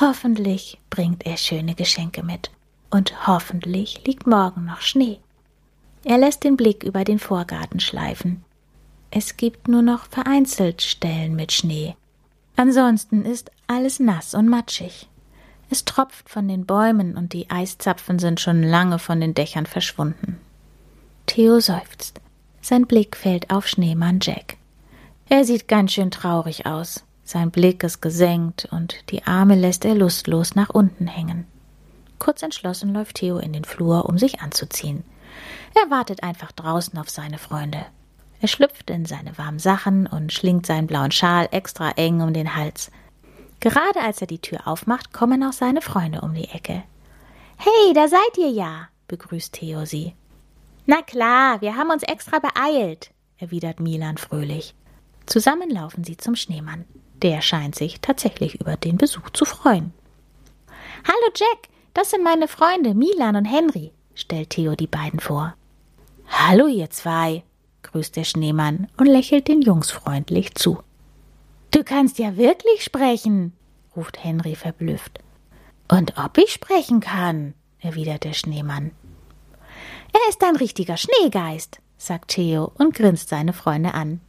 Hoffentlich 0.00 0.80
bringt 0.90 1.24
er 1.24 1.36
schöne 1.36 1.74
Geschenke 1.74 2.22
mit. 2.22 2.50
Und 2.90 3.26
hoffentlich 3.26 4.04
liegt 4.06 4.26
morgen 4.26 4.64
noch 4.64 4.80
Schnee. 4.80 5.18
Er 6.04 6.18
lässt 6.18 6.44
den 6.44 6.56
Blick 6.56 6.82
über 6.82 7.04
den 7.04 7.18
Vorgarten 7.18 7.80
schleifen. 7.80 8.44
Es 9.10 9.36
gibt 9.36 9.68
nur 9.68 9.82
noch 9.82 10.06
vereinzelt 10.06 10.82
Stellen 10.82 11.36
mit 11.36 11.52
Schnee. 11.52 11.96
Ansonsten 12.56 13.24
ist 13.24 13.50
alles 13.66 14.00
nass 14.00 14.34
und 14.34 14.48
matschig. 14.48 15.08
Es 15.70 15.84
tropft 15.84 16.28
von 16.28 16.46
den 16.46 16.66
Bäumen 16.66 17.16
und 17.16 17.32
die 17.32 17.50
Eiszapfen 17.50 18.18
sind 18.18 18.40
schon 18.40 18.62
lange 18.62 18.98
von 18.98 19.20
den 19.20 19.34
Dächern 19.34 19.66
verschwunden. 19.66 20.38
Theo 21.26 21.58
seufzt. 21.60 22.20
Sein 22.60 22.86
Blick 22.86 23.16
fällt 23.16 23.50
auf 23.50 23.66
Schneemann 23.66 24.18
Jack. 24.20 24.56
Er 25.28 25.44
sieht 25.44 25.68
ganz 25.68 25.92
schön 25.92 26.10
traurig 26.10 26.66
aus. 26.66 27.04
Sein 27.24 27.50
Blick 27.50 27.82
ist 27.82 28.02
gesenkt 28.02 28.68
und 28.70 29.10
die 29.10 29.26
Arme 29.26 29.54
lässt 29.54 29.84
er 29.86 29.94
lustlos 29.94 30.54
nach 30.54 30.68
unten 30.68 31.06
hängen. 31.06 31.46
Kurz 32.18 32.42
entschlossen 32.42 32.92
läuft 32.92 33.16
Theo 33.16 33.38
in 33.38 33.52
den 33.52 33.64
Flur, 33.64 34.06
um 34.08 34.18
sich 34.18 34.40
anzuziehen. 34.40 35.04
Er 35.74 35.90
wartet 35.90 36.22
einfach 36.22 36.52
draußen 36.52 36.98
auf 36.98 37.08
seine 37.08 37.38
Freunde. 37.38 37.86
Er 38.40 38.48
schlüpft 38.48 38.90
in 38.90 39.06
seine 39.06 39.36
warmen 39.38 39.58
Sachen 39.58 40.06
und 40.06 40.32
schlingt 40.32 40.66
seinen 40.66 40.86
blauen 40.86 41.10
Schal 41.10 41.48
extra 41.50 41.92
eng 41.92 42.20
um 42.20 42.34
den 42.34 42.54
Hals. 42.54 42.90
Gerade 43.58 44.02
als 44.02 44.20
er 44.20 44.26
die 44.26 44.40
Tür 44.40 44.68
aufmacht, 44.68 45.14
kommen 45.14 45.42
auch 45.42 45.54
seine 45.54 45.80
Freunde 45.80 46.20
um 46.20 46.34
die 46.34 46.48
Ecke. 46.50 46.82
Hey, 47.56 47.94
da 47.94 48.06
seid 48.06 48.36
ihr 48.36 48.50
ja, 48.50 48.88
begrüßt 49.08 49.54
Theo 49.54 49.86
sie. 49.86 50.14
Na 50.84 51.00
klar, 51.00 51.62
wir 51.62 51.76
haben 51.76 51.90
uns 51.90 52.02
extra 52.02 52.38
beeilt, 52.38 53.10
erwidert 53.38 53.80
Milan 53.80 54.18
fröhlich. 54.18 54.74
Zusammen 55.24 55.70
laufen 55.70 56.04
sie 56.04 56.18
zum 56.18 56.36
Schneemann. 56.36 56.84
Der 57.22 57.40
scheint 57.40 57.74
sich 57.74 58.00
tatsächlich 58.00 58.60
über 58.60 58.76
den 58.76 58.96
Besuch 58.96 59.30
zu 59.30 59.44
freuen. 59.44 59.92
Hallo 61.06 61.32
Jack, 61.34 61.68
das 61.94 62.10
sind 62.10 62.24
meine 62.24 62.48
Freunde 62.48 62.94
Milan 62.94 63.36
und 63.36 63.44
Henry, 63.44 63.92
stellt 64.14 64.50
Theo 64.50 64.74
die 64.74 64.86
beiden 64.86 65.20
vor. 65.20 65.54
Hallo 66.26 66.66
ihr 66.66 66.90
zwei, 66.90 67.44
grüßt 67.82 68.16
der 68.16 68.24
Schneemann 68.24 68.88
und 68.96 69.06
lächelt 69.06 69.48
den 69.48 69.62
Jungs 69.62 69.90
freundlich 69.90 70.54
zu. 70.54 70.78
Du 71.70 71.84
kannst 71.84 72.18
ja 72.18 72.36
wirklich 72.36 72.84
sprechen, 72.84 73.52
ruft 73.96 74.22
Henry 74.22 74.54
verblüfft. 74.54 75.20
Und 75.88 76.14
ob 76.18 76.38
ich 76.38 76.52
sprechen 76.52 77.00
kann, 77.00 77.54
erwidert 77.78 78.24
der 78.24 78.32
Schneemann. 78.32 78.92
Er 80.12 80.28
ist 80.28 80.42
ein 80.42 80.56
richtiger 80.56 80.96
Schneegeist, 80.96 81.80
sagt 81.98 82.30
Theo 82.32 82.72
und 82.78 82.94
grinst 82.94 83.28
seine 83.28 83.52
Freunde 83.52 83.94
an. 83.94 84.20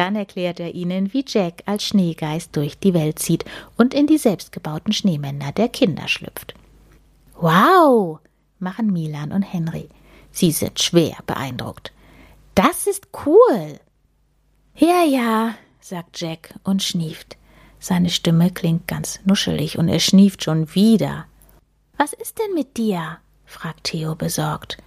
Dann 0.00 0.16
erklärt 0.16 0.60
er 0.60 0.74
ihnen, 0.74 1.12
wie 1.12 1.26
Jack 1.28 1.62
als 1.66 1.84
Schneegeist 1.84 2.56
durch 2.56 2.78
die 2.78 2.94
Welt 2.94 3.18
zieht 3.18 3.44
und 3.76 3.92
in 3.92 4.06
die 4.06 4.16
selbstgebauten 4.16 4.94
Schneemänner 4.94 5.52
der 5.52 5.68
Kinder 5.68 6.08
schlüpft. 6.08 6.54
Wow, 7.38 8.18
machen 8.58 8.94
Milan 8.94 9.30
und 9.30 9.42
Henry. 9.42 9.90
Sie 10.32 10.52
sind 10.52 10.80
schwer 10.80 11.18
beeindruckt. 11.26 11.92
Das 12.54 12.86
ist 12.86 13.08
cool. 13.26 13.78
Ja, 14.74 15.04
ja, 15.04 15.54
sagt 15.80 16.18
Jack 16.18 16.54
und 16.64 16.82
schnieft. 16.82 17.36
Seine 17.78 18.08
Stimme 18.08 18.50
klingt 18.50 18.88
ganz 18.88 19.20
nuschelig 19.26 19.76
und 19.76 19.88
er 19.88 20.00
schnieft 20.00 20.42
schon 20.42 20.74
wieder. 20.74 21.26
Was 21.98 22.14
ist 22.14 22.38
denn 22.38 22.54
mit 22.54 22.78
dir? 22.78 23.18
fragt 23.44 23.84
Theo 23.84 24.14
besorgt. 24.14 24.78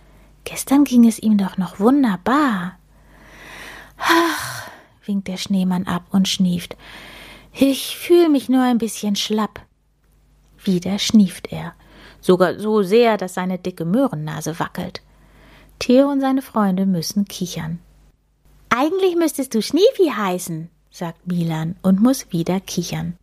Gestern 0.43 0.85
ging 0.85 1.07
es 1.07 1.19
ihm 1.19 1.37
doch 1.37 1.57
noch 1.57 1.79
wunderbar. 1.79 2.79
Ach, 3.99 4.72
winkt 5.05 5.27
der 5.27 5.37
Schneemann 5.37 5.87
ab 5.87 6.05
und 6.11 6.27
schnieft. 6.27 6.77
Ich 7.53 7.97
fühle 7.97 8.29
mich 8.29 8.49
nur 8.49 8.63
ein 8.63 8.77
bisschen 8.77 9.15
schlapp. 9.15 9.61
Wieder 10.63 10.97
schnieft 10.97 11.51
er, 11.51 11.73
sogar 12.21 12.59
so 12.59 12.81
sehr, 12.81 13.17
dass 13.17 13.35
seine 13.35 13.59
dicke 13.59 13.85
Möhrennase 13.85 14.59
wackelt. 14.59 15.01
Theo 15.79 16.09
und 16.09 16.21
seine 16.21 16.41
Freunde 16.41 16.85
müssen 16.85 17.25
kichern. 17.25 17.79
Eigentlich 18.69 19.15
müsstest 19.15 19.53
du 19.53 19.61
Schniefi 19.61 20.09
heißen, 20.15 20.69
sagt 20.89 21.27
Milan 21.27 21.75
und 21.81 22.01
muss 22.01 22.31
wieder 22.31 22.59
kichern. 22.59 23.17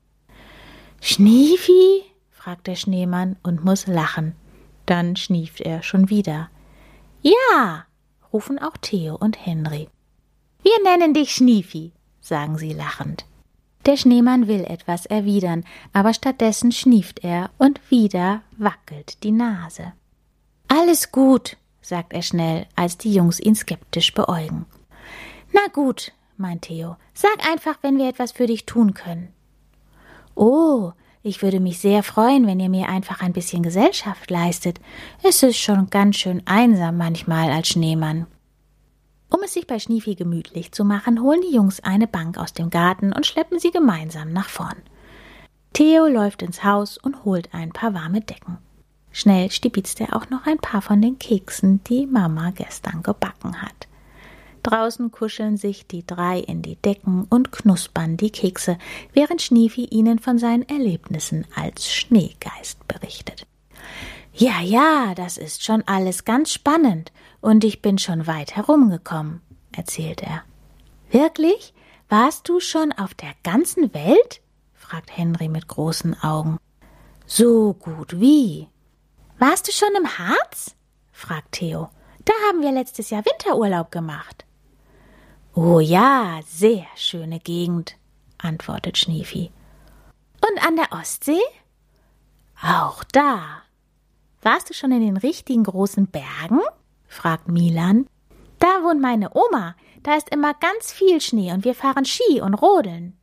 Schniefi? 1.01 2.03
fragt 2.31 2.67
der 2.67 2.77
Schneemann 2.77 3.37
und 3.43 3.65
muss 3.65 3.87
lachen. 3.87 4.35
Dann 4.87 5.17
schnieft 5.17 5.61
er 5.61 5.83
schon 5.83 6.11
wieder. 6.11 6.51
Ja, 7.23 7.87
rufen 8.33 8.59
auch 8.59 8.77
Theo 8.81 9.17
und 9.17 9.45
Henry. 9.45 9.89
Wir 10.63 10.83
nennen 10.85 11.15
dich 11.15 11.35
Schniefi, 11.35 11.93
sagen 12.21 12.59
sie 12.59 12.73
lachend. 12.73 13.25
Der 13.87 13.97
Schneemann 13.97 14.47
will 14.47 14.65
etwas 14.65 15.07
erwidern, 15.07 15.65
aber 15.93 16.13
stattdessen 16.13 16.71
schnieft 16.71 17.25
er 17.25 17.51
und 17.57 17.81
wieder 17.91 18.43
wackelt 18.59 19.23
die 19.23 19.33
Nase. 19.33 19.95
Alles 20.69 21.13
gut, 21.13 21.57
sagt 21.81 22.13
er 22.13 22.23
schnell, 22.23 22.67
als 22.77 22.99
die 22.99 23.13
Jungs 23.13 23.41
ihn 23.41 23.55
skeptisch 23.55 24.13
beäugen. 24.13 24.67
Na 25.53 25.63
gut, 25.73 26.13
meint 26.37 26.63
Theo. 26.63 26.97
Sag 27.15 27.45
einfach, 27.51 27.79
wenn 27.81 27.99
wir 27.99 28.09
etwas 28.09 28.33
für 28.33 28.47
dich 28.47 28.67
tun 28.67 28.93
können. 28.95 29.29
Oh, 30.35 30.93
ich 31.23 31.43
würde 31.43 31.59
mich 31.59 31.79
sehr 31.79 32.03
freuen, 32.03 32.47
wenn 32.47 32.61
ihr 32.61 32.71
mir 32.71 32.89
einfach 32.89 33.23
ein 33.23 33.33
bisschen 33.33 33.63
Gesellschaft 33.63 34.31
leistet. 34.31 34.81
Es 35.23 35.43
ist 35.43 35.59
schon 35.59 35.91
ganz 35.91 36.17
schön 36.17 36.43
einsam 36.47 36.99
manchmal 36.99 37.51
als 37.51 37.69
Schneemann. 37.69 38.27
Um 39.31 39.43
es 39.45 39.55
sich 39.55 39.67
bei 39.67 39.79
Schniefi 39.79 40.17
gemütlich 40.17 40.73
zu 40.73 40.85
machen, 40.85 41.23
holen 41.23 41.41
die 41.41 41.55
Jungs 41.55 41.81
eine 41.81 42.09
Bank 42.09 42.37
aus 42.37 42.53
dem 42.53 42.69
Garten 42.69 43.13
und 43.13 43.27
schleppen 43.27 43.61
sie 43.61 43.71
gemeinsam 43.71 44.33
nach 44.33 44.49
vorn. 44.49 44.77
Theo 45.73 46.09
läuft 46.09 46.43
ins 46.43 46.65
Haus 46.65 46.99
und 46.99 47.25
holt 47.25 47.55
ein 47.55 47.71
paar 47.71 47.95
warme 47.95 48.21
Decken. 48.21 48.59
Schnell 49.13 49.51
stibitzt 49.51 50.01
er 50.01 50.17
auch 50.17 50.31
noch 50.31 50.47
ein 50.47 50.59
paar 50.59 50.83
von 50.83 51.01
den 51.01 51.19
Keksen, 51.19 51.83
die 51.85 52.07
Mama 52.07 52.51
gestern 52.51 53.03
gebacken 53.03 53.63
hat. 53.63 53.89
Draußen 54.63 55.11
kuscheln 55.11 55.57
sich 55.57 55.87
die 55.87 56.07
drei 56.07 56.41
in 56.41 56.61
die 56.63 56.77
Decken 56.77 57.25
und 57.31 57.51
knuspern 57.51 58.17
die 58.17 58.31
Kekse, 58.31 58.79
während 59.13 59.43
Schniefi 59.43 59.85
ihnen 59.85 60.19
von 60.19 60.39
seinen 60.39 60.69
Erlebnissen 60.69 61.47
als 61.55 61.91
Schneegeist 61.91 62.87
berichtet. 62.87 63.47
Ja, 64.35 64.61
ja, 64.61 65.15
das 65.15 65.39
ist 65.39 65.65
schon 65.65 65.83
alles 65.87 66.25
ganz 66.25 66.53
spannend, 66.53 67.11
und 67.41 67.65
ich 67.65 67.83
bin 67.83 67.99
schon 67.99 68.27
weit 68.27 68.57
herumgekommen, 68.57 69.41
erzählt 69.75 70.23
er. 70.23 70.43
Wirklich? 71.11 71.75
Warst 72.09 72.49
du 72.49 72.61
schon 72.61 72.93
auf 72.93 73.15
der 73.15 73.33
ganzen 73.43 73.95
Welt? 73.95 74.41
fragt 74.75 75.17
Henry 75.17 75.49
mit 75.49 75.69
großen 75.69 76.21
Augen. 76.23 76.59
So 77.27 77.75
gut 77.75 78.21
wie. 78.21 78.69
Warst 79.39 79.69
du 79.69 79.73
schon 79.73 79.95
im 79.97 80.19
Harz? 80.19 80.75
fragt 81.13 81.53
Theo. 81.53 81.89
Da 82.25 82.33
haben 82.49 82.63
wir 82.63 82.73
letztes 82.73 83.11
Jahr 83.11 83.25
Winterurlaub 83.25 83.91
gemacht. 83.91 84.45
Oh 85.55 85.81
ja, 85.81 86.41
sehr 86.47 86.87
schöne 86.97 87.41
Gegend, 87.41 87.97
antwortet 88.39 88.99
Schniefi. 88.99 89.51
Und 90.41 90.67
an 90.67 90.77
der 90.77 90.93
Ostsee? 90.93 91.41
Auch 92.63 93.05
da. 93.05 93.63
Warst 94.43 94.71
du 94.71 94.75
schon 94.75 94.93
in 94.93 95.01
den 95.01 95.17
richtigen 95.17 95.65
großen 95.65 96.07
Bergen? 96.07 96.61
Fragt 97.11 97.49
Milan. 97.49 98.07
Da 98.59 98.83
wohnt 98.83 99.03
meine 99.03 99.31
Oma. 99.35 99.75
Da 100.03 100.15
ist 100.15 100.31
immer 100.31 100.55
ganz 100.55 100.93
viel 100.93 101.21
Schnee 101.21 101.53
und 101.53 101.65
wir 101.65 101.75
fahren 101.75 102.07
Ski 102.07 102.41
und 102.41 102.55
rodeln. 102.55 103.15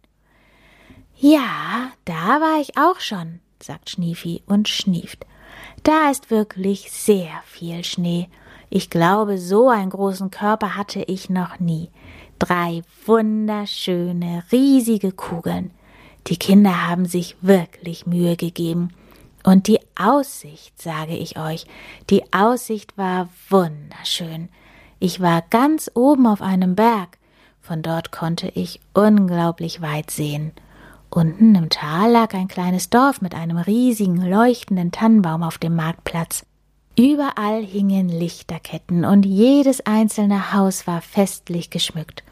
Ja, 1.16 1.92
da 2.06 2.40
war 2.42 2.62
ich 2.62 2.78
auch 2.78 3.00
schon, 3.00 3.40
sagt 3.60 3.90
Schniefi 3.90 4.44
und 4.46 4.68
schnieft. 4.68 5.26
Da 5.82 6.12
ist 6.12 6.30
wirklich 6.30 6.92
sehr 6.92 7.32
viel 7.46 7.84
Schnee. 7.84 8.30
Ich 8.70 8.92
glaube, 8.92 9.40
so 9.40 9.70
einen 9.70 9.90
großen 9.90 10.30
Körper 10.30 10.76
hatte 10.76 11.02
ich 11.02 11.30
noch 11.30 11.60
nie. 11.60 11.90
Drei 12.38 12.84
wunderschöne, 13.06 14.44
riesige 14.52 15.12
Kugeln. 15.12 15.72
Die 16.28 16.38
Kinder 16.38 16.88
haben 16.88 17.06
sich 17.06 17.38
wirklich 17.42 18.06
Mühe 18.06 18.36
gegeben. 18.36 18.90
Und 19.48 19.68
die 19.68 19.80
Aussicht, 19.98 20.82
sage 20.82 21.16
ich 21.16 21.40
euch, 21.40 21.68
die 22.10 22.34
Aussicht 22.34 22.98
war 22.98 23.30
wunderschön. 23.50 24.50
Ich 25.00 25.22
war 25.22 25.42
ganz 25.42 25.90
oben 25.94 26.28
auf 26.28 26.42
einem 26.42 26.76
Berg. 26.76 27.18
Von 27.62 27.82
dort 27.82 28.12
konnte 28.12 28.50
ich 28.50 28.82
unglaublich 28.94 29.82
weit 29.82 30.12
sehen. 30.12 30.52
Unten 31.10 31.56
im 31.56 31.70
Tal 31.70 32.12
lag 32.12 32.34
ein 32.34 32.50
kleines 32.50 32.90
Dorf 32.90 33.22
mit 33.22 33.36
einem 33.36 33.58
riesigen, 33.58 34.18
leuchtenden 34.18 34.92
Tannenbaum 34.92 35.44
auf 35.44 35.58
dem 35.58 35.78
Marktplatz. 35.78 36.46
Überall 37.00 37.64
hingen 37.64 38.10
Lichterketten 38.10 39.06
und 39.06 39.26
jedes 39.26 39.80
einzelne 39.86 40.52
Haus 40.52 40.88
war 40.88 41.00
festlich 41.00 41.70
geschmückt. 41.70 42.26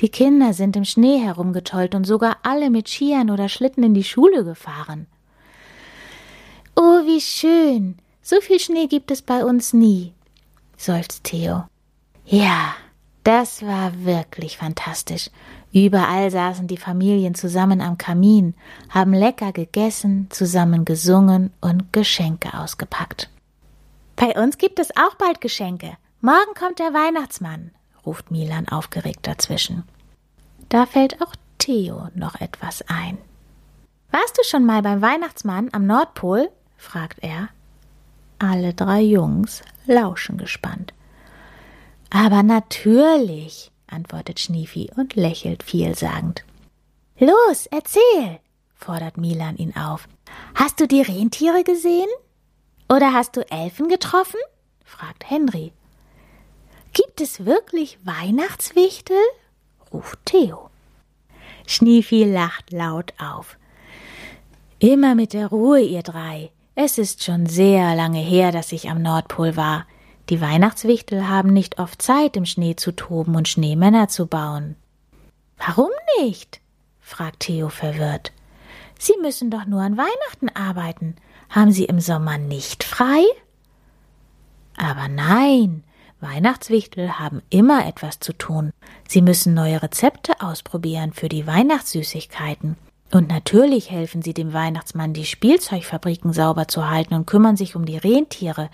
Die 0.00 0.10
Kinder 0.10 0.52
sind 0.52 0.76
im 0.76 0.84
Schnee 0.84 1.20
herumgetollt 1.20 1.94
und 1.94 2.04
sogar 2.04 2.36
alle 2.42 2.68
mit 2.68 2.86
Skiern 2.86 3.30
oder 3.30 3.48
Schlitten 3.48 3.82
in 3.82 3.94
die 3.94 4.04
Schule 4.04 4.44
gefahren. 4.44 5.06
Oh, 6.76 7.04
wie 7.06 7.20
schön! 7.20 7.96
So 8.22 8.40
viel 8.40 8.60
Schnee 8.60 8.86
gibt 8.86 9.10
es 9.10 9.22
bei 9.22 9.44
uns 9.44 9.72
nie, 9.72 10.12
seufzt 10.76 11.24
Theo. 11.24 11.64
Ja, 12.26 12.74
Das 13.22 13.62
war 13.62 13.92
wirklich 14.04 14.56
fantastisch. 14.56 15.28
Überall 15.72 16.30
saßen 16.30 16.66
die 16.66 16.78
Familien 16.78 17.34
zusammen 17.34 17.80
am 17.82 17.98
Kamin, 17.98 18.54
haben 18.88 19.12
lecker 19.12 19.52
gegessen, 19.52 20.26
zusammen 20.30 20.84
gesungen 20.86 21.52
und 21.60 21.92
Geschenke 21.92 22.54
ausgepackt. 22.54 23.28
Bei 24.16 24.32
uns 24.42 24.56
gibt 24.58 24.78
es 24.78 24.90
auch 24.96 25.14
bald 25.16 25.40
Geschenke. 25.40 25.96
Morgen 26.22 26.54
kommt 26.58 26.78
der 26.78 26.92
Weihnachtsmann, 26.94 27.72
ruft 28.06 28.30
Milan 28.30 28.68
aufgeregt 28.68 29.26
dazwischen. 29.26 29.84
Da 30.70 30.86
fällt 30.86 31.20
auch 31.22 31.34
Theo 31.58 32.08
noch 32.14 32.40
etwas 32.40 32.82
ein. 32.88 33.18
Warst 34.10 34.38
du 34.38 34.42
schon 34.44 34.64
mal 34.64 34.82
beim 34.82 35.02
Weihnachtsmann 35.02 35.68
am 35.72 35.86
Nordpol? 35.86 36.50
Fragt 36.80 37.22
er. 37.22 37.48
Alle 38.38 38.72
drei 38.74 39.02
Jungs 39.02 39.62
lauschen 39.86 40.38
gespannt. 40.38 40.94
Aber 42.08 42.42
natürlich, 42.42 43.70
antwortet 43.86 44.40
Schniefi 44.40 44.90
und 44.96 45.14
lächelt 45.14 45.62
vielsagend. 45.62 46.44
Los, 47.18 47.66
erzähl, 47.66 48.40
fordert 48.74 49.18
Milan 49.18 49.56
ihn 49.56 49.76
auf. 49.76 50.08
Hast 50.54 50.80
du 50.80 50.88
die 50.88 51.02
Rentiere 51.02 51.62
gesehen? 51.64 52.08
Oder 52.88 53.12
hast 53.12 53.36
du 53.36 53.48
Elfen 53.50 53.88
getroffen? 53.88 54.40
fragt 54.84 55.28
Henry. 55.28 55.72
Gibt 56.92 57.20
es 57.20 57.44
wirklich 57.44 57.98
Weihnachtswichtel? 58.04 59.18
ruft 59.92 60.18
Theo. 60.24 60.70
Schniefi 61.66 62.24
lacht 62.24 62.72
laut 62.72 63.12
auf. 63.18 63.56
Immer 64.80 65.14
mit 65.14 65.34
der 65.34 65.48
Ruhe, 65.48 65.80
ihr 65.80 66.02
drei. 66.02 66.50
Es 66.74 66.98
ist 66.98 67.24
schon 67.24 67.46
sehr 67.46 67.94
lange 67.94 68.20
her, 68.20 68.52
dass 68.52 68.72
ich 68.72 68.88
am 68.88 69.02
Nordpol 69.02 69.56
war. 69.56 69.86
Die 70.28 70.40
Weihnachtswichtel 70.40 71.28
haben 71.28 71.52
nicht 71.52 71.78
oft 71.78 72.00
Zeit, 72.00 72.36
im 72.36 72.46
Schnee 72.46 72.76
zu 72.76 72.92
toben 72.92 73.34
und 73.34 73.48
Schneemänner 73.48 74.08
zu 74.08 74.26
bauen. 74.26 74.76
Warum 75.58 75.90
nicht? 76.20 76.60
fragt 77.00 77.40
Theo 77.40 77.68
verwirrt. 77.68 78.32
Sie 78.98 79.14
müssen 79.20 79.50
doch 79.50 79.66
nur 79.66 79.80
an 79.80 79.96
Weihnachten 79.96 80.48
arbeiten. 80.54 81.16
Haben 81.48 81.72
Sie 81.72 81.86
im 81.86 82.00
Sommer 82.00 82.38
nicht 82.38 82.84
frei? 82.84 83.24
Aber 84.76 85.08
nein, 85.08 85.82
Weihnachtswichtel 86.20 87.18
haben 87.18 87.42
immer 87.50 87.86
etwas 87.86 88.20
zu 88.20 88.32
tun. 88.32 88.72
Sie 89.08 89.22
müssen 89.22 89.54
neue 89.54 89.82
Rezepte 89.82 90.40
ausprobieren 90.40 91.12
für 91.12 91.28
die 91.28 91.46
Weihnachtssüßigkeiten. 91.46 92.76
Und 93.12 93.28
natürlich 93.28 93.90
helfen 93.90 94.22
sie 94.22 94.34
dem 94.34 94.52
Weihnachtsmann, 94.52 95.12
die 95.12 95.24
Spielzeugfabriken 95.24 96.32
sauber 96.32 96.68
zu 96.68 96.88
halten 96.88 97.14
und 97.14 97.26
kümmern 97.26 97.56
sich 97.56 97.74
um 97.74 97.84
die 97.84 97.96
Rentiere. 97.96 98.70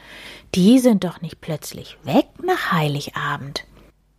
Die 0.55 0.79
sind 0.79 1.05
doch 1.05 1.23
nicht 1.23 1.41
plötzlich 1.41 1.97
weg 2.05 2.27
nach 2.43 2.73
Heiligabend. 2.73 3.65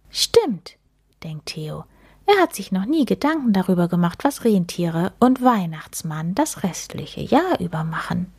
Stimmt, 0.10 0.78
denkt 1.24 1.48
Theo. 1.48 1.84
Er 2.26 2.42
hat 2.42 2.56
sich 2.56 2.72
noch 2.72 2.86
nie 2.86 3.06
Gedanken 3.06 3.54
darüber 3.54 3.88
gemacht, 3.88 4.24
was 4.24 4.44
Rentiere 4.44 5.14
und 5.20 5.44
Weihnachtsmann 5.44 6.36
das 6.36 6.64
restliche 6.64 7.22
Jahr 7.22 7.60
über 7.60 7.84
machen. 7.84 8.32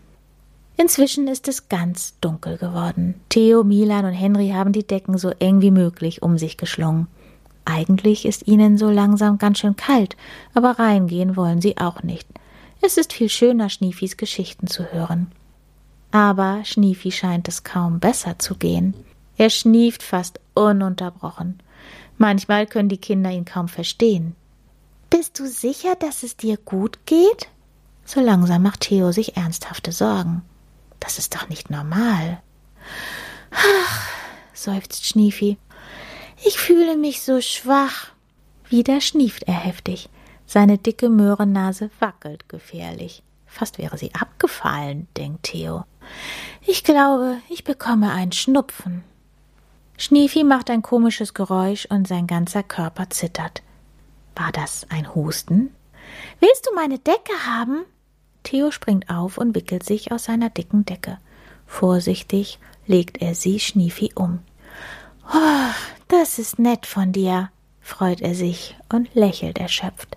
Inzwischen 0.76 1.26
ist 1.26 1.49
es 1.49 1.68
ganz 1.68 2.18
dunkel 2.20 2.58
geworden. 2.58 3.20
Theo, 3.30 3.64
Milan 3.64 4.04
und 4.04 4.12
Henry 4.12 4.50
haben 4.50 4.73
die 4.73 4.87
Decken 4.87 5.16
so 5.16 5.30
eng 5.30 5.61
wie 5.61 5.70
möglich 5.70 6.23
um 6.23 6.38
sich 6.38 6.56
geschlungen. 6.56 7.06
Eigentlich 7.70 8.25
ist 8.25 8.48
ihnen 8.48 8.78
so 8.78 8.88
langsam 8.88 9.37
ganz 9.37 9.58
schön 9.58 9.76
kalt, 9.76 10.16
aber 10.54 10.78
reingehen 10.78 11.37
wollen 11.37 11.60
sie 11.60 11.76
auch 11.76 12.02
nicht. 12.02 12.26
Es 12.80 12.96
ist 12.96 13.12
viel 13.12 13.28
schöner, 13.28 13.68
Schniefis 13.68 14.16
Geschichten 14.16 14.68
zu 14.68 14.90
hören. 14.90 15.30
Aber 16.10 16.64
Schniefi 16.64 17.12
scheint 17.12 17.46
es 17.46 17.64
kaum 17.64 18.00
besser 18.00 18.38
zu 18.38 18.54
gehen. 18.54 18.94
Er 19.37 19.50
schnieft 19.50 20.02
fast 20.02 20.40
ununterbrochen. 20.54 21.58
Manchmal 22.16 22.66
können 22.66 22.88
die 22.88 22.96
Kinder 22.96 23.30
ihn 23.30 23.44
kaum 23.44 23.68
verstehen. 23.68 24.34
Bist 25.10 25.38
du 25.38 25.46
sicher, 25.46 25.94
dass 25.94 26.22
es 26.22 26.38
dir 26.38 26.56
gut 26.56 26.98
geht? 27.04 27.48
So 28.07 28.20
langsam 28.20 28.62
macht 28.62 28.81
Theo 28.81 29.12
sich 29.12 29.37
ernsthafte 29.37 29.92
Sorgen. 29.92 30.40
Das 31.00 31.18
ist 31.18 31.35
doch 31.35 31.50
nicht 31.50 31.68
normal. 31.68 32.40
Ach, 33.50 34.09
seufzt 34.54 35.04
Schniefi. 35.04 35.59
Ich 36.44 36.59
fühle 36.59 36.96
mich 36.96 37.22
so 37.22 37.40
schwach. 37.40 38.09
Wieder 38.68 39.01
schnieft 39.01 39.44
er 39.44 39.55
heftig. 39.55 40.09
Seine 40.46 40.79
dicke 40.79 41.09
Möhrennase 41.09 41.90
wackelt 42.01 42.48
gefährlich. 42.48 43.22
Fast 43.46 43.79
wäre 43.79 43.98
sie 43.98 44.14
abgefallen, 44.14 45.09
denkt 45.16 45.44
Theo. 45.44 45.85
Ich 46.66 46.85
glaube, 46.85 47.38
ich 47.48 47.64
bekomme 47.64 48.12
einen 48.12 48.33
Schnupfen. 48.33 49.03
Schniefi 49.96 50.44
macht 50.44 50.70
ein 50.70 50.83
komisches 50.83 51.35
Geräusch 51.35 51.87
und 51.87 52.07
sein 52.07 52.27
ganzer 52.27 52.62
Körper 52.62 53.11
zittert. 53.11 53.62
War 54.37 54.53
das 54.53 54.87
ein 54.90 55.14
Husten? 55.14 55.74
Willst 56.40 56.66
du 56.66 56.74
meine 56.74 56.98
Decke 56.98 57.33
haben? 57.46 57.85
Theo 58.44 58.70
springt 58.70 59.11
auf 59.11 59.38
und 59.38 59.55
wickelt 59.55 59.83
sich 59.83 60.12
aus 60.12 60.24
seiner 60.24 60.51
dicken 60.51 60.85
Decke. 60.85 61.18
Vorsichtig 61.66 62.59
legt 62.87 63.20
er 63.20 63.35
sie 63.35 63.59
Schniefi 63.61 64.12
um. 64.14 64.38
Oh, 65.33 65.71
das 66.09 66.38
ist 66.38 66.59
nett 66.59 66.87
von 66.87 67.12
dir, 67.12 67.51
freut 67.81 68.21
er 68.21 68.35
sich 68.35 68.77
und 68.93 69.14
lächelt 69.14 69.59
erschöpft. 69.59 70.17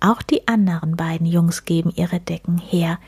Auch 0.00 0.22
die 0.22 0.48
anderen 0.48 0.96
beiden 0.96 1.26
Jungs 1.26 1.64
geben 1.64 1.92
ihre 1.94 2.20
Decken 2.20 2.58
her, 2.58 2.98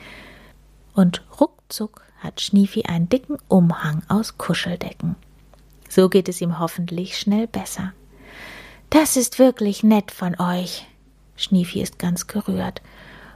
und 0.94 1.24
ruckzuck 1.40 2.02
hat 2.20 2.40
Schniefi 2.40 2.84
einen 2.84 3.08
dicken 3.08 3.38
Umhang 3.48 4.02
aus 4.08 4.38
Kuscheldecken. 4.38 5.16
So 5.88 6.08
geht 6.08 6.28
es 6.28 6.40
ihm 6.40 6.58
hoffentlich 6.58 7.18
schnell 7.18 7.46
besser. 7.46 7.92
Das 8.90 9.16
ist 9.16 9.38
wirklich 9.38 9.82
nett 9.82 10.10
von 10.10 10.38
euch. 10.38 10.86
Schniefi 11.36 11.80
ist 11.80 11.98
ganz 11.98 12.26
gerührt 12.26 12.82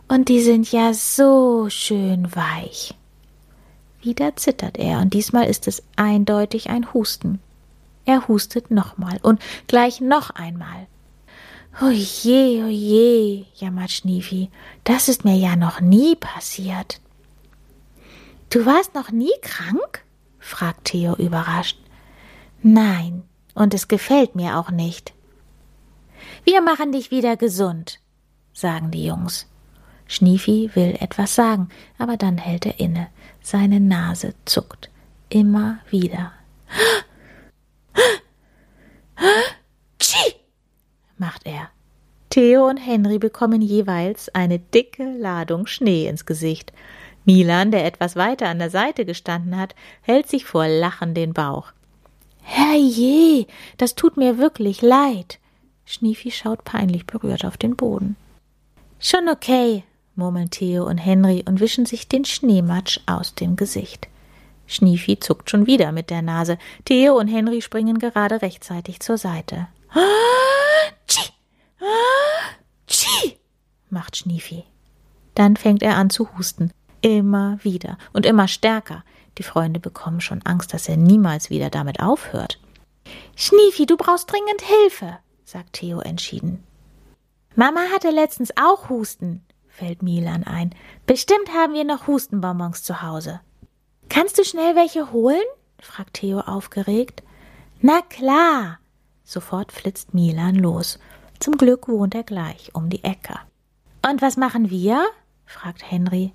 und 0.07 0.29
die 0.29 0.41
sind 0.41 0.71
ja 0.71 0.93
so 0.95 1.69
schön 1.71 2.35
weich. 2.37 2.95
Wieder 4.03 4.37
zittert 4.37 4.77
er, 4.79 5.01
und 5.01 5.15
diesmal 5.15 5.47
ist 5.47 5.67
es 5.67 5.83
eindeutig 5.97 6.71
ein 6.71 6.93
Husten. 6.95 7.41
Er 8.07 8.29
hustet 8.29 8.71
nochmal 8.71 9.19
und 9.23 9.43
gleich 9.67 10.01
noch 10.01 10.31
einmal. 10.31 10.87
Oje, 11.83 12.65
oje, 12.65 13.45
jammert 13.57 13.91
Schniefi, 13.91 14.51
das 14.85 15.09
ist 15.09 15.25
mir 15.25 15.37
ja 15.37 15.57
noch 15.57 15.81
nie 15.81 16.17
passiert. 16.17 17.01
Du 18.49 18.65
warst 18.65 18.95
noch 18.95 19.11
nie 19.11 19.35
krank? 19.43 20.03
fragt 20.39 20.87
Theo 20.87 21.15
überrascht. 21.17 21.79
Nein, 22.63 23.25
und 23.55 23.75
es 23.75 23.89
gefällt 23.89 24.37
mir 24.37 24.57
auch 24.57 24.71
nicht. 24.71 25.13
Wir 26.45 26.63
machen 26.63 26.93
dich 26.93 27.11
wieder 27.11 27.37
gesund, 27.37 28.01
sagen 28.53 28.91
die 28.91 29.05
Jungs. 29.05 29.47
Schniefi 30.07 30.71
will 30.75 30.97
etwas 31.01 31.35
sagen, 31.35 31.69
aber 31.99 32.17
dann 32.17 32.39
hält 32.39 32.65
er 32.65 32.79
inne. 32.79 33.09
Seine 33.43 33.81
Nase 33.81 34.35
zuckt. 34.45 34.89
Immer 35.29 35.81
wieder. 35.91 36.33
Tschi! 39.99 40.35
macht 41.19 41.47
er. 41.47 41.71
Theo 42.31 42.69
und 42.69 42.77
Henry 42.77 43.19
bekommen 43.19 43.63
jeweils 43.63 44.29
eine 44.35 44.59
dicke 44.59 45.17
Ladung 45.19 45.67
Schnee 45.67 46.07
ins 46.07 46.27
Gesicht. 46.27 46.73
Milan, 47.25 47.71
der 47.71 47.87
etwas 47.87 48.15
weiter 48.15 48.49
an 48.49 48.59
der 48.59 48.71
Seite 48.71 49.05
gestanden 49.05 49.59
hat, 49.59 49.75
hält 50.03 50.29
sich 50.29 50.45
vor 50.45 50.69
Lachen 50.69 51.15
den 51.15 51.33
Bauch. 51.33 51.73
Herrje, 52.43 53.47
das 53.79 53.95
tut 53.95 54.17
mir 54.17 54.39
wirklich 54.39 54.83
leid. 54.83 55.39
Schniefi 55.85 56.31
schaut 56.31 56.65
peinlich 56.65 57.07
berührt 57.07 57.45
auf 57.45 57.57
den 57.57 57.75
Boden. 57.75 58.17
Schon 59.01 59.29
okay, 59.29 59.85
murmeln 60.15 60.51
Theo 60.51 60.87
und 60.87 60.99
Henry 60.99 61.43
und 61.47 61.61
wischen 61.61 61.87
sich 61.87 62.07
den 62.07 62.25
Schneematsch 62.25 63.01
aus 63.07 63.35
dem 63.35 63.57
Gesicht. 63.57 64.09
Schniefi 64.67 65.19
zuckt 65.21 65.51
schon 65.51 65.67
wieder 65.67 65.93
mit 65.93 66.11
der 66.11 66.23
Nase. 66.23 66.59
Theo 66.85 67.19
und 67.19 67.29
Henry 67.29 67.63
springen 67.63 67.99
gerade 67.99 68.43
rechtzeitig 68.43 69.01
zur 69.01 69.19
Seite. 69.19 69.69
Tschi! 71.07 71.31
Tschi! 72.87 73.39
macht 73.91 74.17
Schniefi. 74.17 74.65
Dann 75.35 75.57
fängt 75.57 75.83
er 75.83 75.97
an 75.97 76.11
zu 76.11 76.29
husten. 76.37 76.73
Immer 77.01 77.59
wieder 77.63 77.99
und 78.13 78.27
immer 78.27 78.49
stärker. 78.49 79.05
Die 79.39 79.43
Freunde 79.43 79.81
bekommen 79.81 80.21
schon 80.21 80.43
Angst, 80.43 80.73
dass 80.73 80.89
er 80.89 80.97
niemals 80.97 81.51
wieder 81.51 81.71
damit 81.71 82.01
aufhört. 82.01 82.59
Schniefi, 83.37 83.87
du 83.87 83.97
brauchst 83.97 84.31
dringend 84.31 84.63
Hilfe, 84.63 85.19
sagt 85.45 85.75
Theo 85.75 86.01
entschieden. 86.01 86.65
Mama 87.55 87.81
hatte 87.95 88.11
letztens 88.11 88.51
auch 88.57 88.89
Husten, 88.89 89.45
fällt 89.69 90.03
Milan 90.03 90.45
ein. 90.45 90.75
Bestimmt 91.07 91.53
haben 91.55 91.75
wir 91.75 91.85
noch 91.85 92.07
Hustenbonbons 92.07 92.83
zu 92.83 93.03
Hause. 93.03 93.41
Kannst 94.09 94.39
du 94.39 94.45
schnell 94.45 94.75
welche 94.77 95.13
holen? 95.13 95.43
fragt 95.81 96.15
Theo 96.15 96.41
aufgeregt. 96.41 97.23
Na 97.81 98.01
klar. 98.03 98.79
Sofort 99.25 99.73
flitzt 99.73 100.15
Milan 100.15 100.55
los. 100.55 100.99
Zum 101.39 101.57
Glück 101.57 101.89
wohnt 101.89 102.15
er 102.15 102.23
gleich 102.23 102.75
um 102.75 102.89
die 102.89 103.05
Ecke. 103.05 103.39
Und 104.09 104.23
was 104.23 104.37
machen 104.37 104.71
wir? 104.71 105.05
fragt 105.45 105.91
Henry. 105.91 106.33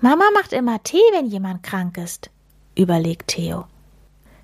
Mama 0.00 0.24
macht 0.34 0.52
immer 0.52 0.82
Tee, 0.82 1.00
wenn 1.12 1.26
jemand 1.26 1.62
krank 1.62 1.96
ist, 1.96 2.30
überlegt 2.74 3.28
Theo. 3.28 3.64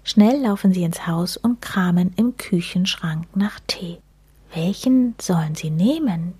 Schnell 0.05 0.41
laufen 0.41 0.73
sie 0.73 0.83
ins 0.83 1.07
Haus 1.07 1.37
und 1.37 1.61
kramen 1.61 2.13
im 2.17 2.37
Küchenschrank 2.37 3.37
nach 3.37 3.61
Tee. 3.67 3.99
Welchen 4.55 5.15
sollen 5.21 5.55
sie 5.55 5.71
nehmen? 5.71 6.35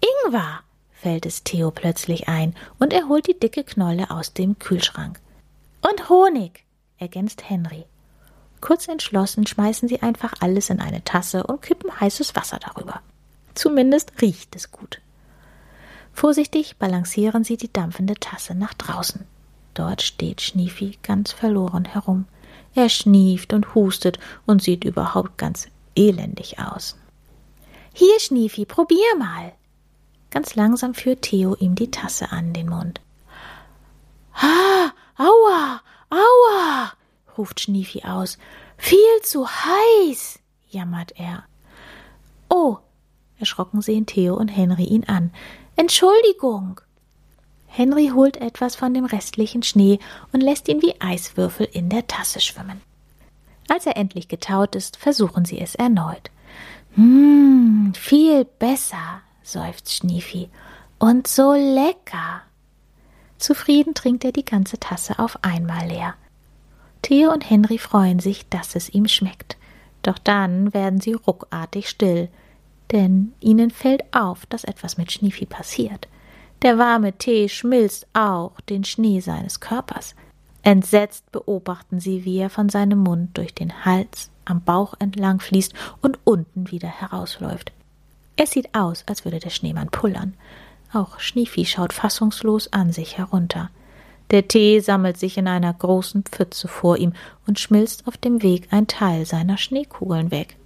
Ingwer, 0.00 0.60
fällt 1.04 1.26
es 1.26 1.44
Theo 1.44 1.70
plötzlich 1.70 2.28
ein, 2.28 2.54
und 2.78 2.94
er 2.94 3.08
holt 3.08 3.26
die 3.26 3.38
dicke 3.38 3.62
Knolle 3.62 4.10
aus 4.10 4.32
dem 4.32 4.58
Kühlschrank. 4.58 5.20
Und 5.82 6.08
Honig, 6.08 6.64
ergänzt 6.96 7.50
Henry. 7.50 7.84
Kurz 8.62 8.88
entschlossen 8.88 9.46
schmeißen 9.46 9.86
sie 9.86 10.00
einfach 10.00 10.32
alles 10.40 10.70
in 10.70 10.80
eine 10.80 11.04
Tasse 11.04 11.42
und 11.42 11.60
kippen 11.60 12.00
heißes 12.00 12.34
Wasser 12.34 12.58
darüber. 12.58 13.02
Zumindest 13.54 14.12
riecht 14.22 14.56
es 14.56 14.72
gut. 14.72 15.02
Vorsichtig 16.14 16.78
balancieren 16.78 17.44
sie 17.44 17.58
die 17.58 17.70
dampfende 17.70 18.14
Tasse 18.14 18.54
nach 18.54 18.72
draußen. 18.72 19.26
Dort 19.74 20.00
steht 20.00 20.40
Schniefi 20.40 20.96
ganz 21.02 21.32
verloren 21.32 21.84
herum. 21.84 22.24
Er 22.74 22.88
schnieft 22.88 23.52
und 23.52 23.74
hustet 23.74 24.18
und 24.46 24.62
sieht 24.62 24.84
überhaupt 24.84 25.36
ganz 25.36 25.68
elendig 25.94 26.58
aus. 26.60 26.96
Hier, 27.92 28.18
Schniefi, 28.20 28.64
probier 28.64 29.18
mal. 29.18 29.52
Ganz 30.34 30.56
langsam 30.56 30.94
führt 30.94 31.22
Theo 31.22 31.54
ihm 31.54 31.76
die 31.76 31.92
Tasse 31.92 32.32
an 32.32 32.52
den 32.52 32.68
Mund. 32.68 33.00
Ha, 34.34 34.92
aua, 35.16 35.80
aua, 36.10 36.92
ruft 37.38 37.60
Schniefi 37.60 38.02
aus. 38.02 38.36
Viel 38.76 39.22
zu 39.22 39.46
heiß, 39.46 40.40
jammert 40.68 41.12
er. 41.14 41.44
Oh, 42.48 42.78
erschrocken 43.38 43.80
sehen 43.80 44.06
Theo 44.06 44.34
und 44.34 44.48
Henry 44.48 44.82
ihn 44.82 45.04
an. 45.04 45.30
Entschuldigung. 45.76 46.80
Henry 47.68 48.10
holt 48.12 48.38
etwas 48.38 48.74
von 48.74 48.92
dem 48.92 49.04
restlichen 49.04 49.62
Schnee 49.62 50.00
und 50.32 50.42
lässt 50.42 50.66
ihn 50.68 50.82
wie 50.82 51.00
Eiswürfel 51.00 51.68
in 51.72 51.90
der 51.90 52.08
Tasse 52.08 52.40
schwimmen. 52.40 52.80
Als 53.68 53.86
er 53.86 53.96
endlich 53.96 54.26
getaut 54.26 54.74
ist, 54.74 54.96
versuchen 54.96 55.44
sie 55.44 55.60
es 55.60 55.76
erneut. 55.76 56.32
Hm, 56.96 57.92
viel 57.94 58.44
besser, 58.44 59.22
seufzt 59.44 59.92
Schniefi. 59.92 60.48
Und 60.98 61.28
so 61.28 61.52
lecker. 61.52 62.42
Zufrieden 63.38 63.94
trinkt 63.94 64.24
er 64.24 64.32
die 64.32 64.44
ganze 64.44 64.78
Tasse 64.80 65.18
auf 65.18 65.38
einmal 65.42 65.86
leer. 65.86 66.14
Theo 67.02 67.30
und 67.32 67.48
Henry 67.48 67.78
freuen 67.78 68.18
sich, 68.18 68.48
dass 68.48 68.74
es 68.74 68.88
ihm 68.88 69.06
schmeckt. 69.06 69.56
Doch 70.02 70.18
dann 70.18 70.72
werden 70.72 71.00
sie 71.00 71.12
ruckartig 71.12 71.88
still, 71.88 72.28
denn 72.92 73.34
ihnen 73.40 73.70
fällt 73.70 74.02
auf, 74.14 74.46
dass 74.46 74.64
etwas 74.64 74.96
mit 74.96 75.12
Schniefi 75.12 75.46
passiert. 75.46 76.08
Der 76.62 76.78
warme 76.78 77.12
Tee 77.12 77.48
schmilzt 77.48 78.06
auch 78.14 78.58
den 78.62 78.84
Schnee 78.84 79.20
seines 79.20 79.60
Körpers. 79.60 80.14
Entsetzt 80.62 81.30
beobachten 81.30 82.00
sie, 82.00 82.24
wie 82.24 82.38
er 82.38 82.48
von 82.48 82.70
seinem 82.70 83.00
Mund 83.00 83.36
durch 83.36 83.54
den 83.54 83.84
Hals 83.84 84.30
am 84.46 84.62
Bauch 84.62 84.94
entlang 84.98 85.40
fließt 85.40 85.74
und 86.00 86.18
unten 86.24 86.70
wieder 86.70 86.88
herausläuft. 86.88 87.72
Es 88.36 88.50
sieht 88.50 88.74
aus, 88.74 89.04
als 89.06 89.24
würde 89.24 89.38
der 89.38 89.50
Schneemann 89.50 89.88
pullern. 89.88 90.34
Auch 90.92 91.20
Schniefi 91.20 91.64
schaut 91.64 91.92
fassungslos 91.92 92.72
an 92.72 92.92
sich 92.92 93.18
herunter. 93.18 93.70
Der 94.30 94.48
Tee 94.48 94.80
sammelt 94.80 95.18
sich 95.18 95.36
in 95.36 95.46
einer 95.46 95.72
großen 95.72 96.24
Pfütze 96.24 96.66
vor 96.66 96.96
ihm 96.96 97.12
und 97.46 97.58
schmilzt 97.58 98.06
auf 98.06 98.16
dem 98.16 98.42
Weg 98.42 98.68
ein 98.70 98.86
Teil 98.86 99.26
seiner 99.26 99.58
Schneekugeln 99.58 100.30
weg. 100.30 100.56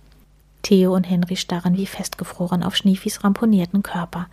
Theo 0.62 0.94
und 0.94 1.04
Henry 1.04 1.37
starren 1.37 1.76
wie 1.76 1.87
festgefroren 1.87 2.62
auf 2.62 2.76
Schniefis 2.76 3.24
ramponierten 3.24 3.83
Körper. 3.83 4.28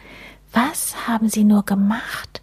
Was 0.52 1.08
haben 1.08 1.30
sie 1.30 1.44
nur 1.44 1.64
gemacht? 1.64 2.42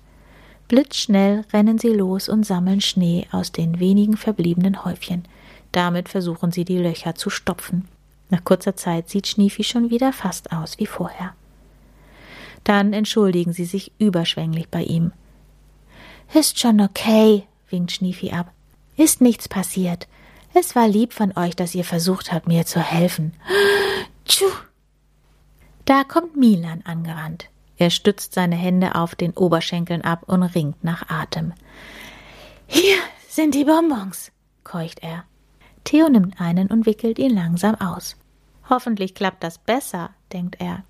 Blitzschnell 0.68 1.44
rennen 1.52 1.78
sie 1.78 1.90
los 1.90 2.28
und 2.28 2.44
sammeln 2.44 2.80
Schnee 2.80 3.26
aus 3.32 3.52
den 3.52 3.80
wenigen 3.80 4.16
verbliebenen 4.16 4.84
Häufchen. 4.84 5.24
Damit 5.70 6.08
versuchen 6.08 6.52
sie 6.52 6.64
die 6.64 6.78
Löcher 6.78 7.14
zu 7.14 7.30
stopfen. 7.30 7.88
Nach 8.32 8.44
kurzer 8.44 8.74
Zeit 8.74 9.10
sieht 9.10 9.26
Schniefi 9.26 9.62
schon 9.62 9.90
wieder 9.90 10.10
fast 10.10 10.52
aus 10.52 10.78
wie 10.78 10.86
vorher. 10.86 11.34
Dann 12.64 12.94
entschuldigen 12.94 13.52
sie 13.52 13.66
sich 13.66 13.92
überschwänglich 13.98 14.70
bei 14.70 14.84
ihm. 14.84 15.12
Ist 16.32 16.58
schon 16.58 16.80
okay, 16.80 17.46
winkt 17.68 17.92
Schniefi 17.92 18.32
ab. 18.32 18.50
Ist 18.96 19.20
nichts 19.20 19.50
passiert. 19.50 20.08
Es 20.54 20.74
war 20.74 20.88
lieb 20.88 21.12
von 21.12 21.36
euch, 21.36 21.56
dass 21.56 21.74
ihr 21.74 21.84
versucht 21.84 22.32
habt, 22.32 22.48
mir 22.48 22.64
zu 22.64 22.80
helfen. 22.80 23.34
Tschuh. 24.24 24.46
Da 25.84 26.02
kommt 26.02 26.34
Milan 26.34 26.80
angerannt. 26.86 27.50
Er 27.76 27.90
stützt 27.90 28.32
seine 28.32 28.56
Hände 28.56 28.94
auf 28.94 29.14
den 29.14 29.32
Oberschenkeln 29.32 30.00
ab 30.00 30.22
und 30.26 30.42
ringt 30.42 30.82
nach 30.82 31.10
Atem. 31.10 31.52
Hier 32.66 32.96
sind 33.28 33.54
die 33.54 33.66
Bonbons, 33.66 34.32
keucht 34.64 35.00
er. 35.02 35.24
Theo 35.84 36.08
nimmt 36.08 36.40
einen 36.40 36.68
und 36.68 36.86
wickelt 36.86 37.18
ihn 37.18 37.34
langsam 37.34 37.74
aus. 37.74 38.16
Hoffentlich 38.68 39.14
klappt 39.14 39.42
das 39.42 39.58
besser, 39.58 40.10
denkt 40.32 40.60
er. 40.60 40.84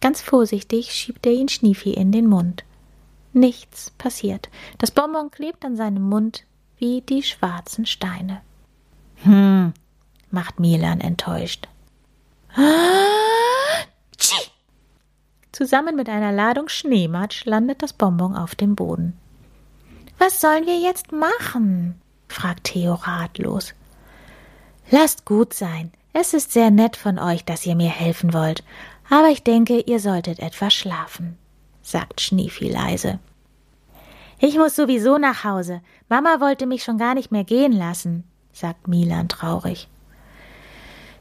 Ganz 0.00 0.22
vorsichtig 0.22 0.92
schiebt 0.92 1.26
er 1.26 1.32
ihn 1.32 1.48
Schniefi 1.48 1.90
in 1.92 2.12
den 2.12 2.26
Mund. 2.26 2.64
Nichts 3.32 3.90
passiert. 3.90 4.48
Das 4.78 4.90
Bonbon 4.90 5.30
klebt 5.30 5.64
an 5.64 5.76
seinem 5.76 6.02
Mund 6.02 6.44
wie 6.78 7.02
die 7.02 7.22
schwarzen 7.22 7.86
Steine. 7.86 8.40
Hm, 9.22 9.74
macht 10.30 10.58
Milan 10.58 11.00
enttäuscht. 11.00 11.68
Zusammen 15.52 15.94
mit 15.94 16.08
einer 16.08 16.32
Ladung 16.32 16.68
Schneematsch 16.68 17.44
landet 17.44 17.82
das 17.82 17.92
Bonbon 17.92 18.34
auf 18.34 18.54
dem 18.54 18.74
Boden. 18.74 19.12
Was 20.18 20.40
sollen 20.40 20.66
wir 20.66 20.78
jetzt 20.78 21.12
machen? 21.12 22.00
fragt 22.28 22.64
Theo 22.64 22.94
ratlos. 22.94 23.74
Lasst 24.90 25.24
gut 25.24 25.52
sein. 25.54 25.92
Es 26.12 26.34
ist 26.34 26.52
sehr 26.52 26.70
nett 26.70 26.96
von 26.96 27.18
euch, 27.18 27.44
dass 27.44 27.66
ihr 27.66 27.76
mir 27.76 27.90
helfen 27.90 28.32
wollt, 28.34 28.64
aber 29.08 29.28
ich 29.28 29.42
denke, 29.42 29.80
ihr 29.80 30.00
solltet 30.00 30.38
etwas 30.40 30.74
schlafen 30.74 31.38
sagt 31.90 32.20
Schniefi 32.20 32.68
leise. 32.68 33.18
Ich 34.38 34.56
muss 34.56 34.76
sowieso 34.76 35.18
nach 35.18 35.44
Hause. 35.44 35.82
Mama 36.08 36.40
wollte 36.40 36.66
mich 36.66 36.82
schon 36.82 36.98
gar 36.98 37.14
nicht 37.14 37.30
mehr 37.30 37.44
gehen 37.44 37.72
lassen, 37.72 38.24
sagt 38.52 38.88
Milan 38.88 39.28
traurig. 39.28 39.88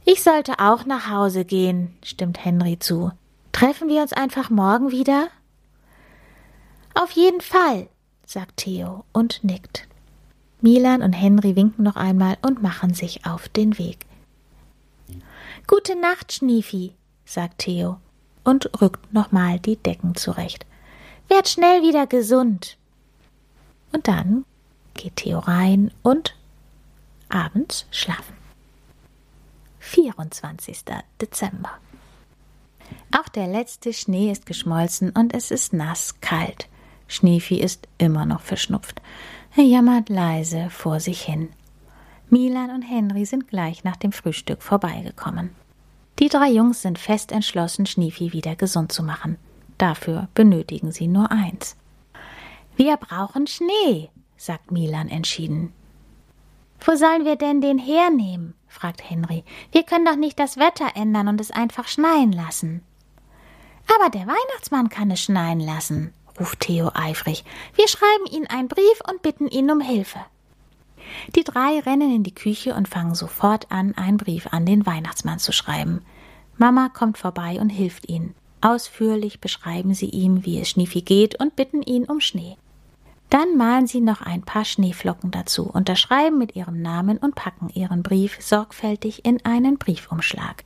Ich 0.05 0.23
sollte 0.23 0.59
auch 0.59 0.85
nach 0.85 1.09
Hause 1.09 1.43
gehen, 1.43 1.93
stimmt 2.03 2.43
Henry 2.43 2.79
zu. 2.79 3.11
Treffen 3.51 3.89
wir 3.89 4.01
uns 4.01 4.13
einfach 4.13 4.49
morgen 4.49 4.91
wieder? 4.91 5.27
Auf 6.93 7.11
jeden 7.11 7.41
Fall, 7.41 7.87
sagt 8.25 8.57
Theo 8.57 9.03
und 9.11 9.43
nickt. 9.43 9.87
Milan 10.61 11.01
und 11.01 11.13
Henry 11.13 11.55
winken 11.55 11.83
noch 11.83 11.95
einmal 11.95 12.37
und 12.41 12.61
machen 12.61 12.93
sich 12.93 13.25
auf 13.25 13.49
den 13.49 13.77
Weg. 13.77 13.97
Gute 15.69 15.95
Nacht, 15.95 16.33
Schniefi, 16.33 16.95
sagt 17.25 17.59
Theo 17.59 17.97
und 18.43 18.81
rückt 18.81 19.13
nochmal 19.13 19.59
die 19.59 19.75
Decken 19.75 20.15
zurecht. 20.15 20.65
Werd 21.27 21.47
schnell 21.47 21.83
wieder 21.83 22.07
gesund. 22.07 22.75
Und 23.91 24.07
dann 24.07 24.45
geht 24.95 25.17
Theo 25.17 25.37
rein 25.37 25.91
und 26.01 26.35
abends 27.29 27.85
schlafen. 27.91 28.35
24. 29.77 30.85
Dezember. 31.21 31.73
Auch 33.15 33.29
der 33.29 33.45
letzte 33.45 33.93
Schnee 33.93 34.31
ist 34.31 34.47
geschmolzen 34.47 35.11
und 35.11 35.35
es 35.35 35.51
ist 35.51 35.71
nass 35.71 36.19
kalt. 36.19 36.67
Schneefi 37.07 37.59
ist 37.59 37.87
immer 37.99 38.25
noch 38.25 38.41
verschnupft. 38.41 39.03
Er 39.55 39.65
jammert 39.65 40.09
leise 40.09 40.71
vor 40.71 40.99
sich 40.99 41.21
hin. 41.21 41.49
Milan 42.31 42.71
und 42.71 42.81
Henry 42.81 43.25
sind 43.25 43.47
gleich 43.47 43.83
nach 43.83 43.97
dem 43.97 44.11
Frühstück 44.11 44.63
vorbeigekommen. 44.63 45.58
Die 46.19 46.27
drei 46.27 46.49
Jungs 46.49 46.81
sind 46.81 46.99
fest 46.99 47.31
entschlossen, 47.31 47.85
Schniefi 47.85 48.33
wieder 48.33 48.55
gesund 48.55 48.91
zu 48.91 49.03
machen. 49.03 49.37
Dafür 49.77 50.27
benötigen 50.33 50.91
sie 50.91 51.07
nur 51.07 51.31
eins. 51.31 51.77
Wir 52.75 52.97
brauchen 52.97 53.47
Schnee, 53.47 54.09
sagt 54.35 54.71
Milan 54.71 55.07
entschieden. 55.07 55.71
Wo 56.81 56.95
sollen 56.95 57.25
wir 57.25 57.37
denn 57.37 57.61
den 57.61 57.77
hernehmen? 57.77 58.53
fragt 58.67 59.09
Henry. 59.09 59.43
Wir 59.71 59.83
können 59.83 60.05
doch 60.05 60.15
nicht 60.15 60.39
das 60.39 60.57
Wetter 60.57 60.91
ändern 60.95 61.29
und 61.29 61.41
es 61.41 61.51
einfach 61.51 61.87
schneien 61.87 62.31
lassen. 62.33 62.83
Aber 63.95 64.09
der 64.09 64.27
Weihnachtsmann 64.27 64.89
kann 64.89 65.11
es 65.11 65.21
schneien 65.21 65.59
lassen, 65.59 66.13
ruft 66.39 66.59
Theo 66.59 66.91
eifrig. 66.93 67.43
Wir 67.75 67.87
schreiben 67.87 68.25
ihm 68.31 68.45
einen 68.49 68.67
Brief 68.67 69.01
und 69.09 69.21
bitten 69.21 69.47
ihn 69.47 69.71
um 69.71 69.81
Hilfe. 69.81 70.19
Die 71.35 71.43
drei 71.43 71.79
rennen 71.79 72.13
in 72.13 72.23
die 72.23 72.35
Küche 72.35 72.75
und 72.75 72.87
fangen 72.87 73.15
sofort 73.15 73.71
an, 73.71 73.95
einen 73.95 74.17
Brief 74.17 74.47
an 74.51 74.65
den 74.65 74.85
Weihnachtsmann 74.85 75.39
zu 75.39 75.51
schreiben. 75.51 76.01
Mama 76.57 76.89
kommt 76.89 77.17
vorbei 77.17 77.59
und 77.59 77.69
hilft 77.69 78.09
ihnen. 78.09 78.35
Ausführlich 78.61 79.39
beschreiben 79.39 79.93
sie 79.93 80.09
ihm, 80.09 80.45
wie 80.45 80.59
es 80.59 80.69
Schniefi 80.69 81.01
geht 81.01 81.39
und 81.39 81.55
bitten 81.55 81.81
ihn 81.81 82.05
um 82.05 82.19
Schnee. 82.19 82.57
Dann 83.29 83.57
malen 83.57 83.87
sie 83.87 84.01
noch 84.01 84.21
ein 84.21 84.41
paar 84.41 84.65
Schneeflocken 84.65 85.31
dazu, 85.31 85.69
unterschreiben 85.69 86.37
mit 86.37 86.55
ihrem 86.55 86.81
Namen 86.81 87.17
und 87.17 87.35
packen 87.35 87.69
ihren 87.69 88.01
Brief 88.01 88.37
sorgfältig 88.41 89.23
in 89.23 89.43
einen 89.45 89.77
Briefumschlag. 89.77 90.63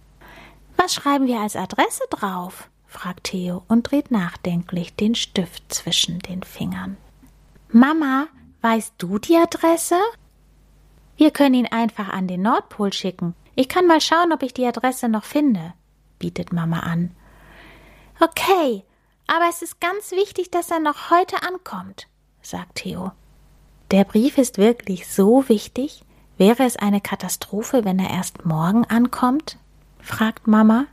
Was 0.77 0.95
schreiben 0.95 1.27
wir 1.27 1.41
als 1.41 1.55
Adresse 1.55 2.03
drauf? 2.09 2.69
fragt 2.87 3.25
Theo 3.25 3.63
und 3.67 3.91
dreht 3.91 4.11
nachdenklich 4.11 4.95
den 4.95 5.15
Stift 5.15 5.73
zwischen 5.73 6.19
den 6.19 6.43
Fingern. 6.43 6.97
Mama, 7.69 8.27
weißt 8.61 8.93
du 8.97 9.17
die 9.19 9.35
Adresse? 9.35 9.97
Wir 11.15 11.31
können 11.31 11.55
ihn 11.55 11.67
einfach 11.67 12.09
an 12.09 12.27
den 12.27 12.41
Nordpol 12.41 12.91
schicken. 12.91 13.35
Ich 13.55 13.69
kann 13.69 13.85
mal 13.87 14.01
schauen, 14.01 14.33
ob 14.33 14.41
ich 14.41 14.53
die 14.53 14.65
Adresse 14.65 15.09
noch 15.09 15.23
finde, 15.23 15.73
bietet 16.17 16.51
Mama 16.53 16.79
an. 16.79 17.11
Okay, 18.19 18.83
aber 19.27 19.45
es 19.49 19.61
ist 19.61 19.79
ganz 19.79 20.11
wichtig, 20.11 20.49
dass 20.51 20.71
er 20.71 20.79
noch 20.79 21.11
heute 21.11 21.43
ankommt, 21.43 22.07
sagt 22.41 22.75
Theo. 22.75 23.11
Der 23.91 24.05
Brief 24.05 24.37
ist 24.37 24.57
wirklich 24.57 25.07
so 25.07 25.47
wichtig? 25.49 26.03
Wäre 26.37 26.63
es 26.63 26.77
eine 26.77 26.99
Katastrophe, 26.99 27.85
wenn 27.85 27.99
er 27.99 28.09
erst 28.09 28.45
morgen 28.45 28.85
ankommt? 28.85 29.57
fragt 29.99 30.47
Mama. 30.47 30.87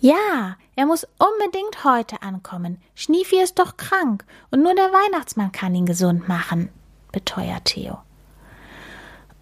Ja, 0.00 0.56
er 0.74 0.86
muss 0.86 1.06
unbedingt 1.18 1.84
heute 1.84 2.22
ankommen. 2.22 2.80
Schniefi 2.94 3.40
ist 3.40 3.58
doch 3.58 3.76
krank 3.76 4.24
und 4.50 4.62
nur 4.62 4.74
der 4.74 4.92
Weihnachtsmann 4.92 5.52
kann 5.52 5.74
ihn 5.74 5.86
gesund 5.86 6.28
machen, 6.28 6.70
beteuert 7.12 7.66
Theo. 7.66 7.98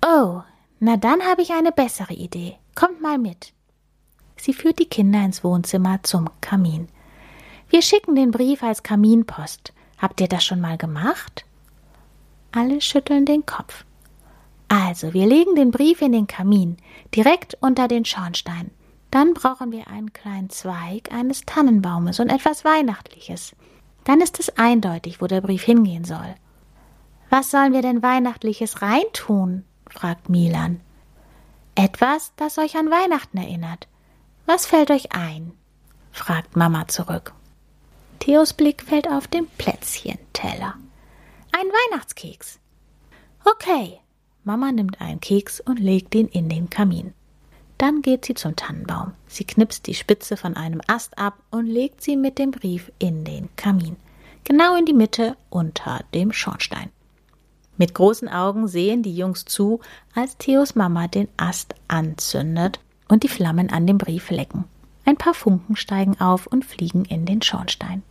Oh, 0.05 0.43
na 0.79 0.97
dann 0.97 1.23
habe 1.23 1.43
ich 1.43 1.53
eine 1.53 1.73
bessere 1.73 2.15
Idee. 2.15 2.57
Kommt 2.75 3.01
mal 3.01 3.19
mit. 3.19 3.53
Sie 4.37 4.53
führt 4.53 4.79
die 4.79 4.89
Kinder 4.89 5.25
ins 5.25 5.43
Wohnzimmer 5.43 6.03
zum 6.03 6.29
Kamin. 6.41 6.89
Wir 7.69 7.83
schicken 7.83 8.15
den 8.15 8.31
Brief 8.31 8.63
als 8.63 8.83
Kaminpost. 8.83 9.73
Habt 9.99 10.21
ihr 10.21 10.29
das 10.29 10.45
schon 10.45 10.61
mal 10.61 10.77
gemacht? 10.77 11.45
Alle 12.53 12.81
schütteln 12.81 13.25
den 13.25 13.47
Kopf. 13.47 13.85
Also, 14.69 15.15
wir 15.15 15.27
legen 15.27 15.55
den 15.55 15.71
Brief 15.71 16.03
in 16.03 16.13
den 16.13 16.27
Kamin, 16.27 16.77
direkt 17.15 17.57
unter 17.61 17.89
den 17.89 18.05
Schornstein. 18.05 18.71
Dann 19.11 19.35
brauchen 19.35 19.73
wir 19.73 19.89
einen 19.89 20.13
kleinen 20.13 20.51
Zweig 20.51 21.13
eines 21.13 21.43
Tannenbaumes 21.47 22.21
und 22.21 22.29
etwas 22.29 22.65
Weihnachtliches. 22.65 23.55
Dann 24.05 24.21
ist 24.21 24.39
es 24.39 24.57
eindeutig, 24.59 25.21
wo 25.21 25.27
der 25.27 25.41
Brief 25.41 25.63
hingehen 25.63 26.05
soll. 26.05 26.35
Was 27.31 27.51
sollen 27.51 27.73
wir 27.73 27.83
denn 27.83 28.03
Weihnachtliches 28.03 28.83
reintun? 28.83 29.65
Fragt 29.89 30.29
Milan. 30.29 30.81
Etwas, 31.75 32.33
das 32.37 32.59
euch 32.59 32.77
an 32.77 32.91
Weihnachten 32.91 33.39
erinnert. 33.39 33.89
Was 34.47 34.67
fällt 34.67 34.91
euch 34.91 35.13
ein? 35.13 35.53
fragt 36.13 36.57
Mama 36.57 36.89
zurück. 36.89 37.35
Theos 38.19 38.55
Blick 38.55 38.83
fällt 38.83 39.09
auf 39.09 39.29
den 39.29 39.47
Plätzchenteller. 39.47 40.75
Ein 41.53 41.67
Weihnachtskeks. 41.67 42.59
Okay. 43.45 44.01
Mama 44.45 44.73
nimmt 44.73 45.01
einen 45.01 45.21
Keks 45.21 45.61
und 45.61 45.79
legt 45.79 46.15
ihn 46.15 46.29
in 46.29 46.49
den 46.49 46.71
Kamin. 46.71 47.13
Dann 47.79 48.01
geht 48.01 48.25
sie 48.25 48.35
zum 48.35 48.57
Tannenbaum. 48.57 49.13
Sie 49.27 49.45
knipst 49.45 49.87
die 49.87 49.95
Spitze 49.95 50.37
von 50.37 50.57
einem 50.57 50.81
Ast 50.87 51.19
ab 51.19 51.43
und 51.51 51.67
legt 51.67 52.01
sie 52.03 52.17
mit 52.17 52.39
dem 52.39 52.53
Brief 52.53 52.91
in 52.99 53.25
den 53.25 53.55
Kamin. 53.57 53.97
Genau 54.45 54.77
in 54.77 54.87
die 54.87 54.95
Mitte 54.95 55.37
unter 55.51 56.05
dem 56.15 56.33
Schornstein. 56.33 56.91
Mit 57.79 57.95
großen 57.95 58.29
Augen 58.29 58.69
sehen 58.69 59.03
die 59.03 59.17
Jungs 59.17 59.45
zu, 59.45 59.81
als 60.15 60.37
Theos 60.39 60.75
Mama 60.75 61.09
den 61.09 61.29
Ast 61.37 61.75
anzündet 61.89 62.81
und 63.09 63.23
die 63.23 63.29
Flammen 63.29 63.71
an 63.71 63.87
dem 63.87 63.99
Brief 63.99 64.31
lecken. 64.31 64.65
Ein 65.05 65.17
paar 65.17 65.35
Funken 65.35 65.77
steigen 65.77 66.21
auf 66.21 66.47
und 66.47 66.65
fliegen 66.65 67.05
in 67.05 67.27
den 67.27 67.43
Schornstein. 67.43 68.03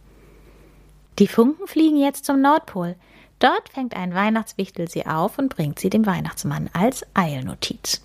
Die 1.19 1.27
Funken 1.27 1.67
fliegen 1.67 1.97
jetzt 1.97 2.25
zum 2.25 2.41
Nordpol. 2.41 2.95
Dort 3.39 3.69
fängt 3.69 3.95
ein 3.95 4.13
Weihnachtswichtel 4.13 4.89
sie 4.89 5.05
auf 5.05 5.37
und 5.37 5.49
bringt 5.49 5.79
sie 5.79 5.89
dem 5.89 6.05
Weihnachtsmann 6.05 6.69
als 6.73 7.05
Eilnotiz. 7.13 8.01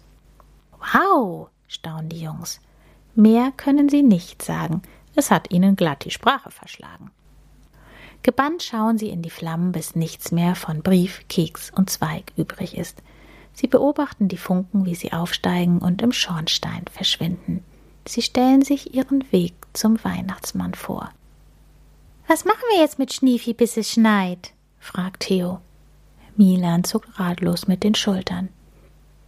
Wow, 0.78 1.48
staunen 1.68 2.08
die 2.08 2.20
Jungs. 2.20 2.60
Mehr 3.14 3.52
können 3.56 3.88
sie 3.88 4.02
nicht 4.02 4.42
sagen. 4.42 4.82
Es 5.14 5.30
hat 5.30 5.50
ihnen 5.50 5.76
glatt 5.76 6.04
die 6.04 6.10
Sprache 6.10 6.50
verschlagen. 6.50 7.10
Gebannt 8.22 8.62
schauen 8.62 8.98
sie 8.98 9.08
in 9.08 9.22
die 9.22 9.30
Flammen, 9.30 9.72
bis 9.72 9.96
nichts 9.96 10.30
mehr 10.30 10.54
von 10.54 10.82
Brief, 10.82 11.22
Keks 11.28 11.70
und 11.74 11.88
Zweig 11.88 12.32
übrig 12.36 12.76
ist. 12.76 13.02
Sie 13.54 13.66
beobachten 13.66 14.28
die 14.28 14.36
Funken, 14.36 14.84
wie 14.84 14.94
sie 14.94 15.12
aufsteigen 15.12 15.78
und 15.78 16.02
im 16.02 16.12
Schornstein 16.12 16.84
verschwinden. 16.90 17.64
Sie 18.06 18.22
stellen 18.22 18.62
sich 18.62 18.94
ihren 18.94 19.30
Weg 19.32 19.54
zum 19.72 20.02
Weihnachtsmann 20.02 20.74
vor. 20.74 21.10
Was 22.26 22.44
machen 22.44 22.62
wir 22.72 22.80
jetzt 22.80 22.98
mit 22.98 23.12
Schniefi, 23.12 23.54
bis 23.54 23.76
es 23.76 23.90
schneit? 23.90 24.52
fragt 24.78 25.20
Theo. 25.24 25.60
Milan 26.36 26.84
zuckt 26.84 27.18
ratlos 27.18 27.66
mit 27.66 27.84
den 27.84 27.94
Schultern. 27.94 28.48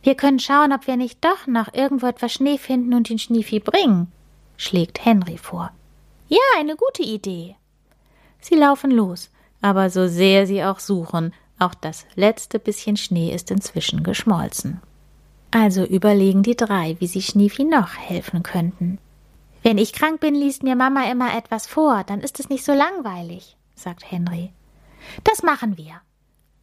Wir 0.02 0.14
können 0.14 0.38
schauen, 0.38 0.72
ob 0.72 0.86
wir 0.86 0.96
nicht 0.96 1.24
doch 1.24 1.46
noch 1.46 1.72
irgendwo 1.74 2.06
etwas 2.06 2.32
Schnee 2.32 2.58
finden 2.58 2.94
und 2.94 3.08
den 3.08 3.18
Schniefi 3.18 3.60
bringen, 3.60 4.10
schlägt 4.56 5.04
Henry 5.04 5.38
vor. 5.38 5.70
Ja, 6.28 6.38
eine 6.58 6.76
gute 6.76 7.02
Idee. 7.02 7.56
Sie 8.42 8.56
laufen 8.56 8.90
los, 8.90 9.30
aber 9.62 9.88
so 9.88 10.08
sehr 10.08 10.46
sie 10.46 10.62
auch 10.62 10.80
suchen, 10.80 11.32
auch 11.58 11.74
das 11.74 12.04
letzte 12.16 12.58
bisschen 12.58 12.96
Schnee 12.96 13.32
ist 13.32 13.50
inzwischen 13.50 14.02
geschmolzen. 14.02 14.82
Also 15.52 15.84
überlegen 15.84 16.42
die 16.42 16.56
drei, 16.56 16.96
wie 16.98 17.06
sie 17.06 17.22
Schniefi 17.22 17.64
noch 17.64 17.96
helfen 17.96 18.42
könnten. 18.42 18.98
Wenn 19.62 19.78
ich 19.78 19.92
krank 19.92 20.20
bin, 20.20 20.34
liest 20.34 20.64
mir 20.64 20.74
Mama 20.74 21.08
immer 21.10 21.36
etwas 21.36 21.66
vor, 21.68 22.02
dann 22.04 22.20
ist 22.20 22.40
es 22.40 22.48
nicht 22.48 22.64
so 22.64 22.72
langweilig, 22.72 23.56
sagt 23.76 24.10
Henry. 24.10 24.50
Das 25.22 25.42
machen 25.42 25.76
wir. 25.76 26.00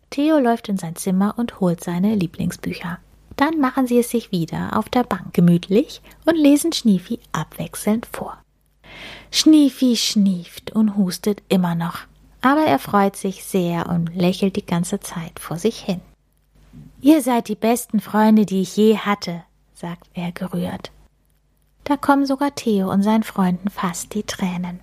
Theo 0.09 0.39
läuft 0.39 0.67
in 0.67 0.77
sein 0.77 0.95
Zimmer 0.95 1.35
und 1.37 1.61
holt 1.61 1.81
seine 1.81 2.15
Lieblingsbücher. 2.15 2.99
Dann 3.37 3.59
machen 3.61 3.87
sie 3.87 3.99
es 3.99 4.09
sich 4.09 4.31
wieder 4.33 4.75
auf 4.75 4.89
der 4.89 5.03
Bank 5.03 5.33
gemütlich 5.33 6.01
und 6.25 6.35
lesen 6.35 6.73
Schniefi 6.73 7.19
abwechselnd 7.31 8.05
vor. 8.05 8.37
Schniefi 9.31 9.95
schnieft 9.95 10.71
und 10.71 10.95
hustet 10.95 11.41
immer 11.49 11.75
noch, 11.75 11.99
aber 12.41 12.61
er 12.61 12.79
freut 12.79 13.15
sich 13.15 13.43
sehr 13.43 13.87
und 13.89 14.15
lächelt 14.15 14.55
die 14.55 14.65
ganze 14.65 14.99
Zeit 14.99 15.39
vor 15.39 15.57
sich 15.57 15.79
hin. 15.79 16.01
Ihr 17.01 17.21
seid 17.21 17.47
die 17.47 17.55
besten 17.55 17.99
Freunde, 17.99 18.45
die 18.45 18.61
ich 18.61 18.75
je 18.75 18.97
hatte, 18.97 19.43
sagt 19.73 20.09
er 20.13 20.31
gerührt. 20.31 20.91
Da 21.85 21.97
kommen 21.97 22.25
sogar 22.25 22.53
Theo 22.55 22.91
und 22.91 23.03
seinen 23.03 23.23
Freunden 23.23 23.69
fast 23.69 24.13
die 24.13 24.23
Tränen. 24.23 24.81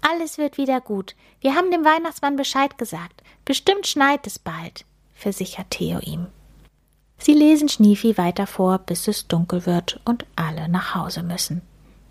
Alles 0.00 0.38
wird 0.38 0.56
wieder 0.56 0.80
gut. 0.80 1.14
Wir 1.40 1.54
haben 1.54 1.70
dem 1.70 1.84
Weihnachtsmann 1.84 2.36
Bescheid 2.36 2.78
gesagt. 2.78 3.22
Bestimmt 3.44 3.86
schneit 3.86 4.26
es 4.26 4.38
bald, 4.38 4.84
versichert 5.14 5.70
Theo 5.70 5.98
ihm. 5.98 6.26
Sie 7.18 7.32
lesen 7.32 7.68
Schniefi 7.68 8.16
weiter 8.16 8.46
vor, 8.46 8.78
bis 8.78 9.08
es 9.08 9.26
dunkel 9.26 9.66
wird 9.66 10.00
und 10.04 10.24
alle 10.36 10.68
nach 10.68 10.94
Hause 10.94 11.22
müssen. 11.22 11.62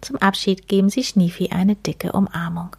Zum 0.01 0.17
Abschied 0.17 0.67
geben 0.67 0.89
sie 0.89 1.03
Schniefi 1.03 1.49
eine 1.51 1.75
dicke 1.75 2.11
Umarmung. 2.11 2.75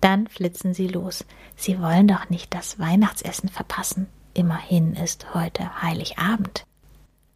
Dann 0.00 0.26
flitzen 0.26 0.74
sie 0.74 0.88
los. 0.88 1.24
Sie 1.56 1.80
wollen 1.80 2.08
doch 2.08 2.28
nicht 2.28 2.52
das 2.54 2.78
Weihnachtsessen 2.78 3.48
verpassen. 3.48 4.08
Immerhin 4.34 4.94
ist 4.94 5.34
heute 5.34 5.82
Heiligabend. 5.82 6.64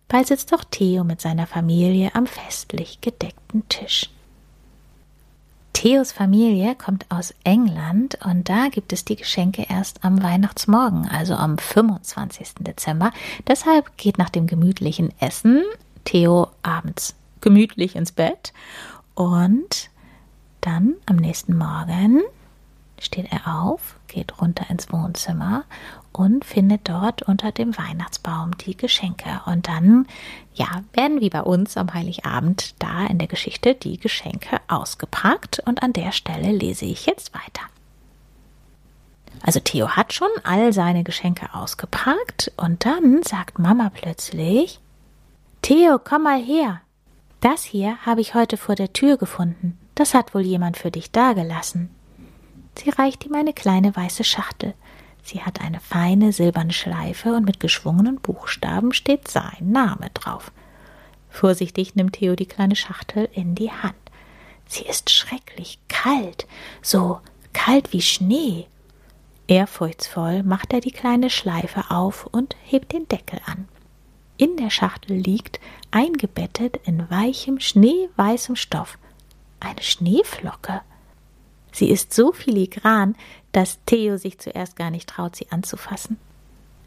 Bald 0.08 0.26
sitzt 0.26 0.52
doch 0.52 0.64
Theo 0.64 1.04
mit 1.04 1.20
seiner 1.20 1.46
Familie 1.46 2.14
am 2.14 2.26
festlich 2.26 3.00
gedeckten 3.00 3.68
Tisch. 3.68 4.10
Theos 5.72 6.10
Familie 6.10 6.74
kommt 6.74 7.04
aus 7.10 7.34
England 7.44 8.18
und 8.24 8.48
da 8.48 8.68
gibt 8.68 8.92
es 8.92 9.04
die 9.04 9.16
Geschenke 9.16 9.66
erst 9.68 10.04
am 10.04 10.22
Weihnachtsmorgen, 10.22 11.06
also 11.06 11.34
am 11.34 11.58
25. 11.58 12.54
Dezember. 12.60 13.12
Deshalb 13.46 13.96
geht 13.98 14.16
nach 14.16 14.30
dem 14.30 14.46
gemütlichen 14.46 15.12
Essen 15.20 15.62
Theo 16.04 16.48
abends 16.62 17.14
gemütlich 17.40 17.94
ins 17.94 18.10
Bett 18.10 18.52
und 19.16 19.90
dann 20.60 20.94
am 21.06 21.16
nächsten 21.16 21.56
Morgen 21.56 22.22
steht 23.00 23.32
er 23.32 23.62
auf, 23.62 23.98
geht 24.06 24.40
runter 24.40 24.70
ins 24.70 24.92
Wohnzimmer 24.92 25.64
und 26.12 26.44
findet 26.44 26.88
dort 26.88 27.22
unter 27.22 27.50
dem 27.52 27.76
Weihnachtsbaum 27.76 28.56
die 28.58 28.76
Geschenke. 28.76 29.40
Und 29.46 29.68
dann, 29.68 30.06
ja, 30.54 30.82
werden 30.92 31.20
wie 31.20 31.30
bei 31.30 31.42
uns 31.42 31.76
am 31.76 31.92
Heiligabend 31.92 32.74
da 32.78 33.06
in 33.06 33.18
der 33.18 33.28
Geschichte 33.28 33.74
die 33.74 33.98
Geschenke 33.98 34.60
ausgepackt. 34.68 35.62
Und 35.66 35.82
an 35.82 35.92
der 35.92 36.12
Stelle 36.12 36.52
lese 36.52 36.84
ich 36.86 37.06
jetzt 37.06 37.34
weiter. 37.34 37.62
Also 39.42 39.60
Theo 39.60 39.90
hat 39.90 40.12
schon 40.12 40.30
all 40.44 40.72
seine 40.72 41.04
Geschenke 41.04 41.54
ausgepackt 41.54 42.52
und 42.56 42.84
dann 42.84 43.22
sagt 43.22 43.58
Mama 43.58 43.90
plötzlich, 43.94 44.80
Theo, 45.62 45.98
komm 46.02 46.22
mal 46.22 46.40
her. 46.40 46.80
Das 47.40 47.64
hier 47.64 47.98
habe 48.04 48.20
ich 48.20 48.34
heute 48.34 48.56
vor 48.56 48.74
der 48.74 48.92
Tür 48.92 49.16
gefunden. 49.16 49.78
Das 49.94 50.14
hat 50.14 50.34
wohl 50.34 50.42
jemand 50.42 50.76
für 50.76 50.90
dich 50.90 51.10
dagelassen. 51.10 51.90
Sie 52.78 52.90
reicht 52.90 53.24
ihm 53.24 53.34
eine 53.34 53.52
kleine 53.52 53.94
weiße 53.94 54.24
Schachtel. 54.24 54.74
Sie 55.22 55.42
hat 55.42 55.60
eine 55.60 55.80
feine 55.80 56.32
silberne 56.32 56.72
Schleife 56.72 57.34
und 57.34 57.44
mit 57.44 57.60
geschwungenen 57.60 58.16
Buchstaben 58.20 58.92
steht 58.92 59.28
sein 59.28 59.58
Name 59.60 60.10
drauf. 60.14 60.52
Vorsichtig 61.30 61.94
nimmt 61.94 62.14
Theo 62.14 62.36
die 62.36 62.46
kleine 62.46 62.76
Schachtel 62.76 63.28
in 63.32 63.54
die 63.54 63.72
Hand. 63.72 63.94
Sie 64.66 64.84
ist 64.84 65.10
schrecklich 65.10 65.78
kalt, 65.88 66.46
so 66.80 67.20
kalt 67.52 67.92
wie 67.92 68.02
Schnee. 68.02 68.66
Ehrfurchtsvoll 69.48 70.42
macht 70.42 70.72
er 70.72 70.80
die 70.80 70.90
kleine 70.90 71.30
Schleife 71.30 71.90
auf 71.90 72.26
und 72.26 72.56
hebt 72.64 72.92
den 72.92 73.06
Deckel 73.08 73.40
an. 73.46 73.68
In 74.38 74.56
der 74.56 74.70
Schachtel 74.70 75.16
liegt, 75.16 75.60
eingebettet 75.90 76.78
in 76.84 77.08
weichem, 77.10 77.58
schneeweißem 77.58 78.56
Stoff, 78.56 78.98
eine 79.60 79.82
Schneeflocke. 79.82 80.82
Sie 81.72 81.90
ist 81.90 82.12
so 82.12 82.32
filigran, 82.32 83.16
dass 83.52 83.78
Theo 83.86 84.16
sich 84.16 84.38
zuerst 84.38 84.76
gar 84.76 84.90
nicht 84.90 85.08
traut, 85.08 85.36
sie 85.36 85.50
anzufassen. 85.50 86.18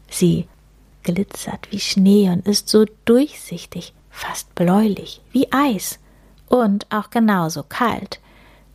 Sie 0.08 0.46
glitzert 1.02 1.70
wie 1.70 1.80
Schnee 1.80 2.28
und 2.30 2.46
ist 2.46 2.68
so 2.68 2.84
durchsichtig, 3.04 3.94
fast 4.10 4.54
bläulich, 4.54 5.20
wie 5.32 5.50
Eis. 5.52 5.98
Und 6.48 6.86
auch 6.90 7.10
genauso 7.10 7.62
kalt. 7.62 8.20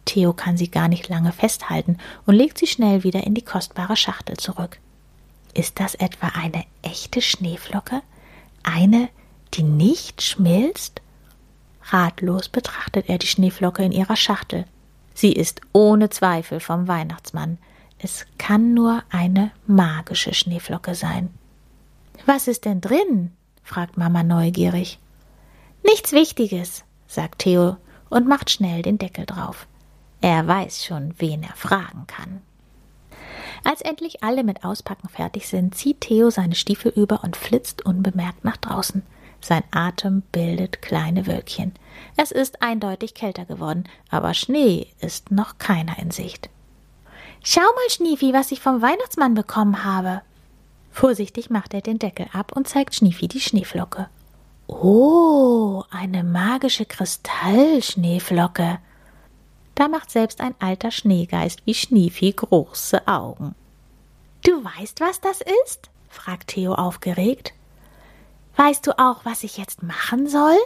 Theo 0.05 0.33
kann 0.33 0.55
sie 0.55 0.69
gar 0.69 0.87
nicht 0.87 1.09
lange 1.09 1.31
festhalten 1.31 1.97
und 2.25 2.35
legt 2.35 2.57
sie 2.57 2.67
schnell 2.67 3.03
wieder 3.03 3.23
in 3.25 3.33
die 3.33 3.41
kostbare 3.41 3.97
Schachtel 3.97 4.37
zurück. 4.37 4.79
Ist 5.53 5.79
das 5.79 5.95
etwa 5.95 6.27
eine 6.27 6.63
echte 6.81 7.21
Schneeflocke? 7.21 8.01
Eine, 8.65 9.09
die 9.53 9.63
nicht 9.63 10.23
schmilzt? 10.23 11.01
Ratlos 11.83 12.49
betrachtet 12.49 13.07
er 13.09 13.19
die 13.19 13.27
Schneeflocke 13.27 13.83
in 13.83 13.91
ihrer 13.91 14.15
Schachtel. 14.15 14.65
Sie 15.13 15.31
ist 15.31 15.61
ohne 15.71 16.09
Zweifel 16.09 16.59
vom 16.59 16.87
Weihnachtsmann. 16.87 17.59
Es 17.99 18.25
kann 18.37 18.73
nur 18.73 19.03
eine 19.11 19.51
magische 19.67 20.33
Schneeflocke 20.33 20.95
sein. 20.95 21.29
Was 22.25 22.47
ist 22.47 22.65
denn 22.65 22.81
drin? 22.81 23.31
fragt 23.63 23.97
Mama 23.97 24.23
neugierig. 24.23 24.99
Nichts 25.83 26.11
Wichtiges, 26.11 26.83
sagt 27.07 27.39
Theo 27.39 27.77
und 28.09 28.27
macht 28.27 28.49
schnell 28.49 28.81
den 28.81 28.97
Deckel 28.97 29.25
drauf. 29.25 29.67
Er 30.21 30.47
weiß 30.47 30.83
schon, 30.83 31.13
wen 31.19 31.43
er 31.43 31.55
fragen 31.55 32.07
kann. 32.07 32.41
Als 33.65 33.81
endlich 33.81 34.23
alle 34.23 34.43
mit 34.43 34.63
Auspacken 34.63 35.09
fertig 35.09 35.47
sind, 35.47 35.73
zieht 35.73 36.01
Theo 36.01 36.29
seine 36.29 36.53
Stiefel 36.53 36.93
über 36.95 37.23
und 37.23 37.35
flitzt 37.35 37.83
unbemerkt 37.83 38.45
nach 38.45 38.57
draußen. 38.57 39.01
Sein 39.41 39.63
Atem 39.71 40.21
bildet 40.31 40.83
kleine 40.83 41.25
Wölkchen. 41.25 41.73
Es 42.15 42.31
ist 42.31 42.61
eindeutig 42.61 43.15
kälter 43.15 43.45
geworden, 43.45 43.85
aber 44.11 44.35
Schnee 44.35 44.87
ist 44.99 45.31
noch 45.31 45.57
keiner 45.57 45.97
in 45.97 46.11
Sicht. 46.11 46.49
Schau 47.43 47.61
mal, 47.61 47.89
Schniefi, 47.89 48.33
was 48.33 48.51
ich 48.51 48.61
vom 48.61 48.83
Weihnachtsmann 48.83 49.33
bekommen 49.33 49.83
habe. 49.83 50.21
Vorsichtig 50.91 51.49
macht 51.49 51.73
er 51.73 51.81
den 51.81 51.97
Deckel 51.97 52.27
ab 52.33 52.51
und 52.55 52.67
zeigt 52.67 52.93
Schniefi 52.93 53.27
die 53.27 53.41
Schneeflocke. 53.41 54.09
Oh, 54.67 55.83
eine 55.89 56.23
magische 56.23 56.85
Kristallschneeflocke. 56.85 58.77
Da 59.75 59.89
macht 59.89 60.09
selbst 60.09 60.39
ein 60.41 60.55
alter 60.59 60.89
Schneegeist 60.89 61.65
wie 61.65 61.73
Schniefi 61.73 62.31
große 62.31 63.07
Augen. 63.07 63.55
Du 64.43 64.63
weißt, 64.63 65.01
was 65.01 65.19
das 65.19 65.41
ist? 65.65 65.89
fragt 66.07 66.47
Theo 66.47 66.73
aufgeregt. 66.73 67.53
Weißt 68.55 68.87
du 68.87 68.97
auch, 68.97 69.25
was 69.25 69.43
ich 69.43 69.57
jetzt 69.57 69.83
machen 69.83 70.29
soll? 70.29 70.57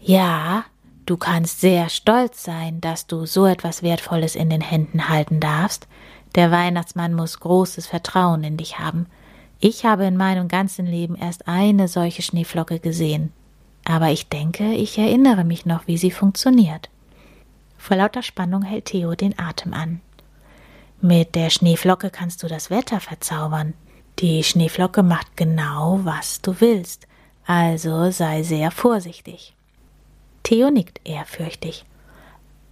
Ja, 0.00 0.64
du 1.06 1.16
kannst 1.16 1.60
sehr 1.60 1.88
stolz 1.88 2.42
sein, 2.42 2.80
dass 2.80 3.06
du 3.06 3.26
so 3.26 3.46
etwas 3.46 3.82
Wertvolles 3.84 4.34
in 4.34 4.50
den 4.50 4.60
Händen 4.60 5.08
halten 5.08 5.38
darfst. 5.38 5.86
Der 6.34 6.50
Weihnachtsmann 6.50 7.14
muss 7.14 7.38
großes 7.38 7.86
Vertrauen 7.86 8.42
in 8.42 8.56
dich 8.56 8.80
haben. 8.80 9.06
Ich 9.60 9.84
habe 9.84 10.04
in 10.04 10.16
meinem 10.16 10.48
ganzen 10.48 10.86
Leben 10.86 11.14
erst 11.14 11.46
eine 11.46 11.86
solche 11.86 12.22
Schneeflocke 12.22 12.80
gesehen. 12.80 13.32
Aber 13.84 14.10
ich 14.10 14.28
denke, 14.28 14.72
ich 14.72 14.98
erinnere 14.98 15.44
mich 15.44 15.64
noch, 15.64 15.86
wie 15.86 15.96
sie 15.96 16.10
funktioniert. 16.10 16.90
Vor 17.78 17.96
lauter 17.96 18.22
Spannung 18.22 18.62
hält 18.62 18.86
Theo 18.86 19.14
den 19.14 19.38
Atem 19.38 19.72
an. 19.72 20.00
Mit 21.00 21.36
der 21.36 21.48
Schneeflocke 21.48 22.10
kannst 22.10 22.42
du 22.42 22.48
das 22.48 22.70
Wetter 22.70 23.00
verzaubern. 23.00 23.72
Die 24.18 24.42
Schneeflocke 24.42 25.04
macht 25.04 25.36
genau, 25.36 26.00
was 26.02 26.42
du 26.42 26.60
willst, 26.60 27.06
also 27.46 28.10
sei 28.10 28.42
sehr 28.42 28.72
vorsichtig. 28.72 29.54
Theo 30.42 30.70
nickt 30.70 31.00
ehrfürchtig. 31.04 31.84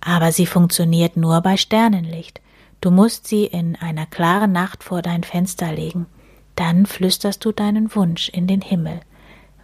Aber 0.01 0.33
sie 0.33 0.47
funktioniert 0.47 1.17
nur 1.17 1.41
bei 1.41 1.57
Sternenlicht. 1.57 2.41
Du 2.81 2.91
musst 2.91 3.27
sie 3.27 3.45
in 3.45 3.77
einer 3.77 4.07
klaren 4.07 4.53
Nacht 4.53 4.83
vor 4.83 5.03
dein 5.03 5.23
Fenster 5.23 5.73
legen. 5.73 6.07
Dann 6.57 6.85
flüsterst 6.85 7.45
du 7.45 7.53
deinen 7.53 7.95
Wunsch 7.95 8.29
in 8.29 8.47
den 8.47 8.61
Himmel. 8.61 9.01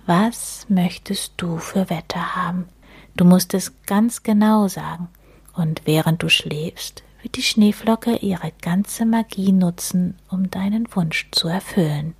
Was 0.06 0.66
möchtest 0.68 1.34
du 1.36 1.58
für 1.58 1.90
Wetter 1.90 2.36
haben? 2.36 2.68
Du 3.16 3.24
musst 3.24 3.54
es 3.54 3.72
ganz 3.86 4.22
genau 4.22 4.68
sagen. 4.68 5.08
Und 5.54 5.82
während 5.84 6.22
du 6.22 6.28
schläfst, 6.28 7.02
wird 7.22 7.36
die 7.36 7.42
Schneeflocke 7.42 8.16
ihre 8.16 8.52
ganze 8.60 9.04
Magie 9.06 9.52
nutzen, 9.52 10.18
um 10.28 10.50
deinen 10.50 10.94
Wunsch 10.94 11.28
zu 11.30 11.48
erfüllen. 11.48 12.14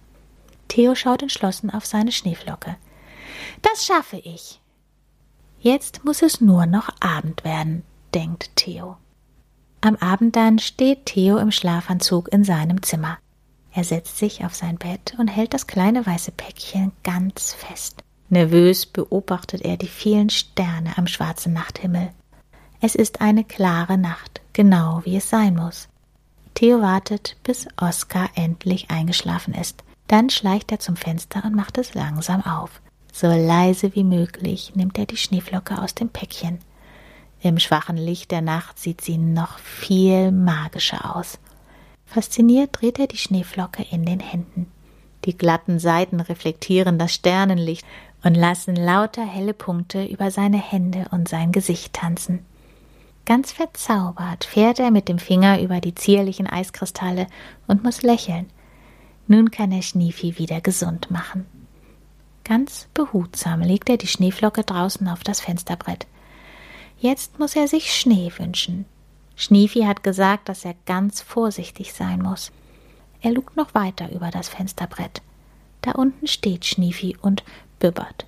Theo 0.68 0.94
schaut 0.94 1.22
entschlossen 1.22 1.70
auf 1.70 1.86
seine 1.86 2.12
Schneeflocke. 2.12 2.76
Das 3.62 3.84
schaffe 3.84 4.16
ich. 4.16 4.60
Jetzt 5.60 6.04
muss 6.04 6.22
es 6.22 6.40
nur 6.40 6.66
noch 6.66 6.88
Abend 7.00 7.44
werden, 7.44 7.82
denkt 8.14 8.50
Theo. 8.56 8.96
Am 9.80 9.96
Abend 9.96 10.36
dann 10.36 10.58
steht 10.58 11.06
Theo 11.06 11.38
im 11.38 11.50
Schlafanzug 11.50 12.32
in 12.32 12.44
seinem 12.44 12.82
Zimmer. 12.82 13.18
Er 13.72 13.84
setzt 13.84 14.18
sich 14.18 14.44
auf 14.44 14.54
sein 14.54 14.76
Bett 14.76 15.14
und 15.18 15.28
hält 15.28 15.54
das 15.54 15.66
kleine 15.66 16.06
weiße 16.06 16.32
Päckchen 16.32 16.92
ganz 17.02 17.54
fest. 17.54 18.02
Nervös 18.28 18.86
beobachtet 18.86 19.62
er 19.62 19.76
die 19.76 19.88
vielen 19.88 20.30
Sterne 20.30 20.96
am 20.96 21.06
schwarzen 21.06 21.52
Nachthimmel. 21.52 22.10
Es 22.84 22.96
ist 22.96 23.20
eine 23.20 23.44
klare 23.44 23.96
Nacht, 23.96 24.40
genau 24.52 25.02
wie 25.04 25.16
es 25.16 25.30
sein 25.30 25.54
muss. 25.54 25.88
Theo 26.54 26.82
wartet, 26.82 27.36
bis 27.44 27.68
Oskar 27.80 28.30
endlich 28.34 28.90
eingeschlafen 28.90 29.54
ist. 29.54 29.84
Dann 30.08 30.30
schleicht 30.30 30.72
er 30.72 30.80
zum 30.80 30.96
Fenster 30.96 31.44
und 31.44 31.54
macht 31.54 31.78
es 31.78 31.94
langsam 31.94 32.42
auf. 32.42 32.82
So 33.12 33.28
leise 33.28 33.94
wie 33.94 34.02
möglich 34.02 34.72
nimmt 34.74 34.98
er 34.98 35.06
die 35.06 35.16
Schneeflocke 35.16 35.80
aus 35.80 35.94
dem 35.94 36.08
Päckchen. 36.08 36.58
Im 37.40 37.60
schwachen 37.60 37.96
Licht 37.96 38.32
der 38.32 38.42
Nacht 38.42 38.80
sieht 38.80 39.00
sie 39.00 39.16
noch 39.16 39.60
viel 39.60 40.32
magischer 40.32 41.14
aus. 41.14 41.38
Fasziniert 42.04 42.70
dreht 42.72 42.98
er 42.98 43.06
die 43.06 43.16
Schneeflocke 43.16 43.86
in 43.92 44.04
den 44.04 44.18
Händen. 44.18 44.66
Die 45.24 45.38
glatten 45.38 45.78
Seiten 45.78 46.18
reflektieren 46.18 46.98
das 46.98 47.14
Sternenlicht 47.14 47.86
und 48.24 48.34
lassen 48.34 48.74
lauter 48.74 49.24
helle 49.24 49.54
Punkte 49.54 50.04
über 50.04 50.32
seine 50.32 50.58
Hände 50.58 51.06
und 51.12 51.28
sein 51.28 51.52
Gesicht 51.52 51.92
tanzen. 51.92 52.44
Ganz 53.24 53.52
verzaubert 53.52 54.44
fährt 54.44 54.80
er 54.80 54.90
mit 54.90 55.08
dem 55.08 55.18
Finger 55.18 55.60
über 55.60 55.80
die 55.80 55.94
zierlichen 55.94 56.46
Eiskristalle 56.46 57.28
und 57.68 57.84
muss 57.84 58.02
lächeln. 58.02 58.50
Nun 59.28 59.50
kann 59.50 59.70
er 59.70 59.82
Schniefi 59.82 60.38
wieder 60.38 60.60
gesund 60.60 61.10
machen. 61.10 61.46
Ganz 62.44 62.88
behutsam 62.92 63.60
legt 63.60 63.88
er 63.88 63.96
die 63.96 64.08
Schneeflocke 64.08 64.64
draußen 64.64 65.06
auf 65.06 65.22
das 65.22 65.40
Fensterbrett. 65.40 66.06
Jetzt 66.98 67.38
muss 67.38 67.54
er 67.54 67.68
sich 67.68 67.94
Schnee 67.94 68.32
wünschen. 68.36 68.84
Schniefi 69.36 69.82
hat 69.82 70.02
gesagt, 70.02 70.48
dass 70.48 70.64
er 70.64 70.74
ganz 70.86 71.20
vorsichtig 71.20 71.92
sein 71.92 72.20
muss. 72.20 72.50
Er 73.20 73.30
lugt 73.30 73.56
noch 73.56 73.74
weiter 73.74 74.10
über 74.10 74.30
das 74.30 74.48
Fensterbrett. 74.48 75.22
Da 75.80 75.92
unten 75.92 76.26
steht 76.26 76.64
Schniefi 76.64 77.16
und 77.20 77.44
bibbert. 77.78 78.26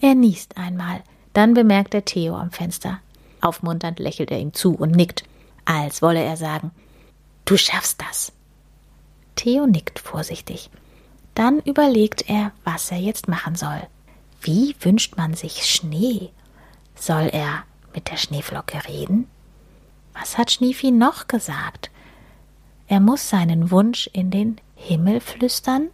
Er 0.00 0.14
niest 0.14 0.56
einmal, 0.58 1.02
dann 1.32 1.54
bemerkt 1.54 1.94
er 1.94 2.04
Theo 2.04 2.36
am 2.36 2.50
Fenster. 2.50 3.00
Aufmunternd 3.42 3.98
lächelt 3.98 4.30
er 4.30 4.38
ihm 4.38 4.52
zu 4.52 4.74
und 4.74 4.90
nickt, 4.92 5.24
als 5.64 6.02
wolle 6.02 6.22
er 6.22 6.36
sagen, 6.36 6.70
Du 7.44 7.56
schaffst 7.56 8.00
das. 8.00 8.32
Theo 9.34 9.66
nickt 9.66 9.98
vorsichtig. 9.98 10.70
Dann 11.34 11.58
überlegt 11.60 12.28
er, 12.28 12.52
was 12.62 12.92
er 12.92 12.98
jetzt 12.98 13.26
machen 13.26 13.56
soll. 13.56 13.82
Wie 14.40 14.76
wünscht 14.80 15.16
man 15.16 15.34
sich 15.34 15.64
Schnee? 15.64 16.30
Soll 16.94 17.28
er 17.32 17.64
mit 17.94 18.10
der 18.10 18.18
Schneeflocke 18.18 18.86
reden? 18.86 19.26
Was 20.12 20.38
hat 20.38 20.50
Schniefi 20.50 20.90
noch 20.90 21.26
gesagt? 21.26 21.90
Er 22.86 23.00
muss 23.00 23.28
seinen 23.28 23.70
Wunsch 23.70 24.08
in 24.12 24.30
den 24.30 24.60
Himmel 24.74 25.20
flüstern? 25.20 25.88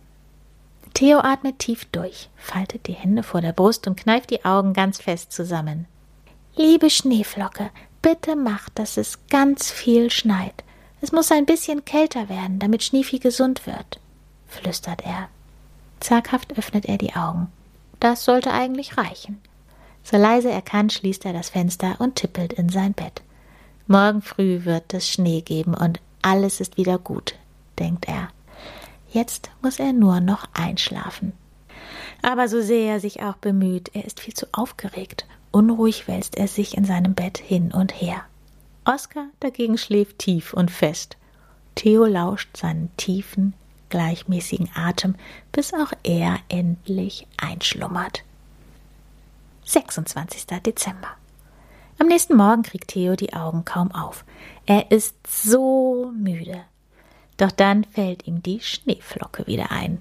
Theo 0.95 1.21
atmet 1.21 1.59
tief 1.59 1.85
durch, 1.87 2.31
faltet 2.37 2.87
die 2.87 2.95
Hände 2.95 3.23
vor 3.23 3.41
der 3.41 3.53
Brust 3.53 3.87
und 3.87 3.97
kneift 3.97 4.31
die 4.31 4.45
Augen 4.45 4.73
ganz 4.73 5.01
fest 5.01 5.33
zusammen. 5.33 5.87
Liebe 6.59 6.89
Schneeflocke, 6.89 7.69
bitte 8.01 8.35
mach, 8.35 8.71
dass 8.71 8.97
es 8.97 9.19
ganz 9.29 9.71
viel 9.71 10.11
schneit. 10.11 10.65
Es 11.03 11.13
muss 11.13 11.31
ein 11.31 11.45
bisschen 11.45 11.85
kälter 11.85 12.31
werden, 12.31 12.59
damit 12.59 12.83
Schneefi 12.83 13.19
gesund 13.19 13.67
wird, 13.67 14.01
flüstert 14.49 15.05
er. 15.05 15.29
Zaghaft 16.01 16.57
öffnet 16.57 16.87
er 16.87 16.97
die 16.97 17.15
Augen. 17.15 17.49
Das 18.01 18.25
sollte 18.25 18.55
eigentlich 18.55 18.97
reichen. 18.97 19.39
So 20.03 20.17
leise 20.17 20.51
er 20.51 20.63
kann, 20.63 20.89
schließt 20.89 21.27
er 21.27 21.35
das 21.35 21.51
Fenster 21.51 21.97
und 21.99 22.15
tippelt 22.15 22.55
in 22.55 22.71
sein 22.71 22.95
Bett. 22.95 23.21
Morgen 23.87 24.23
früh 24.23 24.65
wird 24.65 24.95
es 24.95 25.11
Schnee 25.11 25.43
geben 25.43 25.75
und 25.75 26.01
alles 26.23 26.61
ist 26.61 26.79
wieder 26.79 26.99
gut, 26.99 27.35
denkt 27.79 28.09
er. 28.09 28.31
Jetzt 29.11 29.51
muss 29.61 29.79
er 29.79 29.93
nur 29.93 30.21
noch 30.21 30.49
einschlafen. 30.55 31.35
Aber 32.23 32.49
so 32.49 32.63
sehr 32.63 32.95
er 32.95 33.01
sich 33.01 33.23
auch 33.23 33.37
bemüht, 33.37 33.91
er 33.93 34.07
ist 34.07 34.21
viel 34.21 34.33
zu 34.33 34.47
aufgeregt 34.53 35.27
Unruhig 35.51 36.09
wälzt 36.09 36.37
er 36.37 36.49
sich 36.49 36.77
in 36.77 36.85
seinem 36.85 37.15
Bett 37.15 37.39
hin 37.39 37.73
und 37.73 38.01
her. 38.01 38.23
Oskar 38.85 39.27
dagegen 39.41 39.79
schläft 39.79 40.19
tief 40.19 40.53
und 40.53 40.71
fest. 40.71 41.17
Theo 41.75 42.05
lauscht 42.05 42.57
seinen 42.57 42.95
tiefen, 42.97 43.55
gleichmäßigen 43.89 44.71
Atem, 44.75 45.15
bis 45.53 45.75
auch 45.75 45.93
er 46.03 46.39
endlich 46.49 47.27
einschlummert. 47.37 48.23
26. 49.65 50.47
Dezember. 50.65 51.11
Am 51.99 52.07
nächsten 52.09 52.37
Morgen 52.37 52.63
kriegt 52.63 52.89
Theo 52.89 53.17
die 53.17 53.33
Augen 53.33 53.65
kaum 53.65 53.91
auf. 53.93 54.25
Er 54.67 54.91
ist 54.91 55.17
so 55.27 56.13
müde. 56.15 56.63
Doch 57.37 57.51
dann 57.51 57.85
fällt 57.85 58.27
ihm 58.27 58.43
die 58.43 58.61
Schneeflocke 58.61 59.47
wieder 59.47 59.71
ein. 59.71 59.99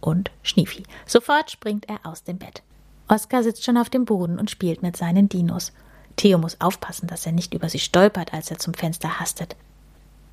und 0.00 0.30
Schniefi. 0.42 0.84
Sofort 1.06 1.50
springt 1.50 1.88
er 1.88 1.98
aus 2.04 2.22
dem 2.22 2.38
Bett. 2.38 2.62
Oskar 3.08 3.42
sitzt 3.42 3.64
schon 3.64 3.78
auf 3.78 3.90
dem 3.90 4.04
Boden 4.04 4.38
und 4.38 4.50
spielt 4.50 4.82
mit 4.82 4.96
seinen 4.96 5.28
Dinos. 5.28 5.72
Theo 6.16 6.38
muss 6.38 6.60
aufpassen, 6.60 7.06
dass 7.06 7.26
er 7.26 7.32
nicht 7.32 7.54
über 7.54 7.68
sie 7.68 7.78
stolpert, 7.78 8.34
als 8.34 8.50
er 8.50 8.58
zum 8.58 8.74
Fenster 8.74 9.20
hastet. 9.20 9.56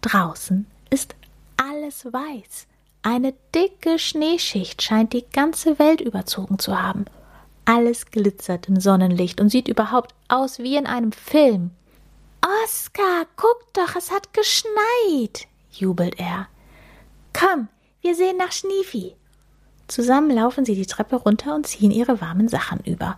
Draußen 0.01 0.65
ist 0.89 1.15
alles 1.57 2.05
weiß. 2.05 2.67
Eine 3.01 3.33
dicke 3.53 3.99
Schneeschicht 3.99 4.81
scheint 4.81 5.13
die 5.13 5.25
ganze 5.31 5.79
Welt 5.79 6.01
überzogen 6.01 6.59
zu 6.59 6.81
haben. 6.81 7.05
Alles 7.65 8.07
glitzert 8.07 8.67
im 8.67 8.79
Sonnenlicht 8.79 9.39
und 9.39 9.49
sieht 9.49 9.67
überhaupt 9.67 10.13
aus 10.27 10.59
wie 10.59 10.75
in 10.75 10.85
einem 10.85 11.11
Film. 11.11 11.71
Oskar, 12.63 13.25
guck 13.35 13.73
doch, 13.73 13.95
es 13.95 14.11
hat 14.11 14.33
geschneit, 14.33 15.47
jubelt 15.71 16.19
er. 16.19 16.47
Komm, 17.33 17.69
wir 18.01 18.15
sehen 18.15 18.37
nach 18.37 18.51
Schniefi. 18.51 19.15
Zusammen 19.87 20.31
laufen 20.31 20.65
sie 20.65 20.75
die 20.75 20.85
Treppe 20.85 21.15
runter 21.15 21.55
und 21.55 21.67
ziehen 21.67 21.91
ihre 21.91 22.21
warmen 22.21 22.47
Sachen 22.47 22.79
über. 22.81 23.17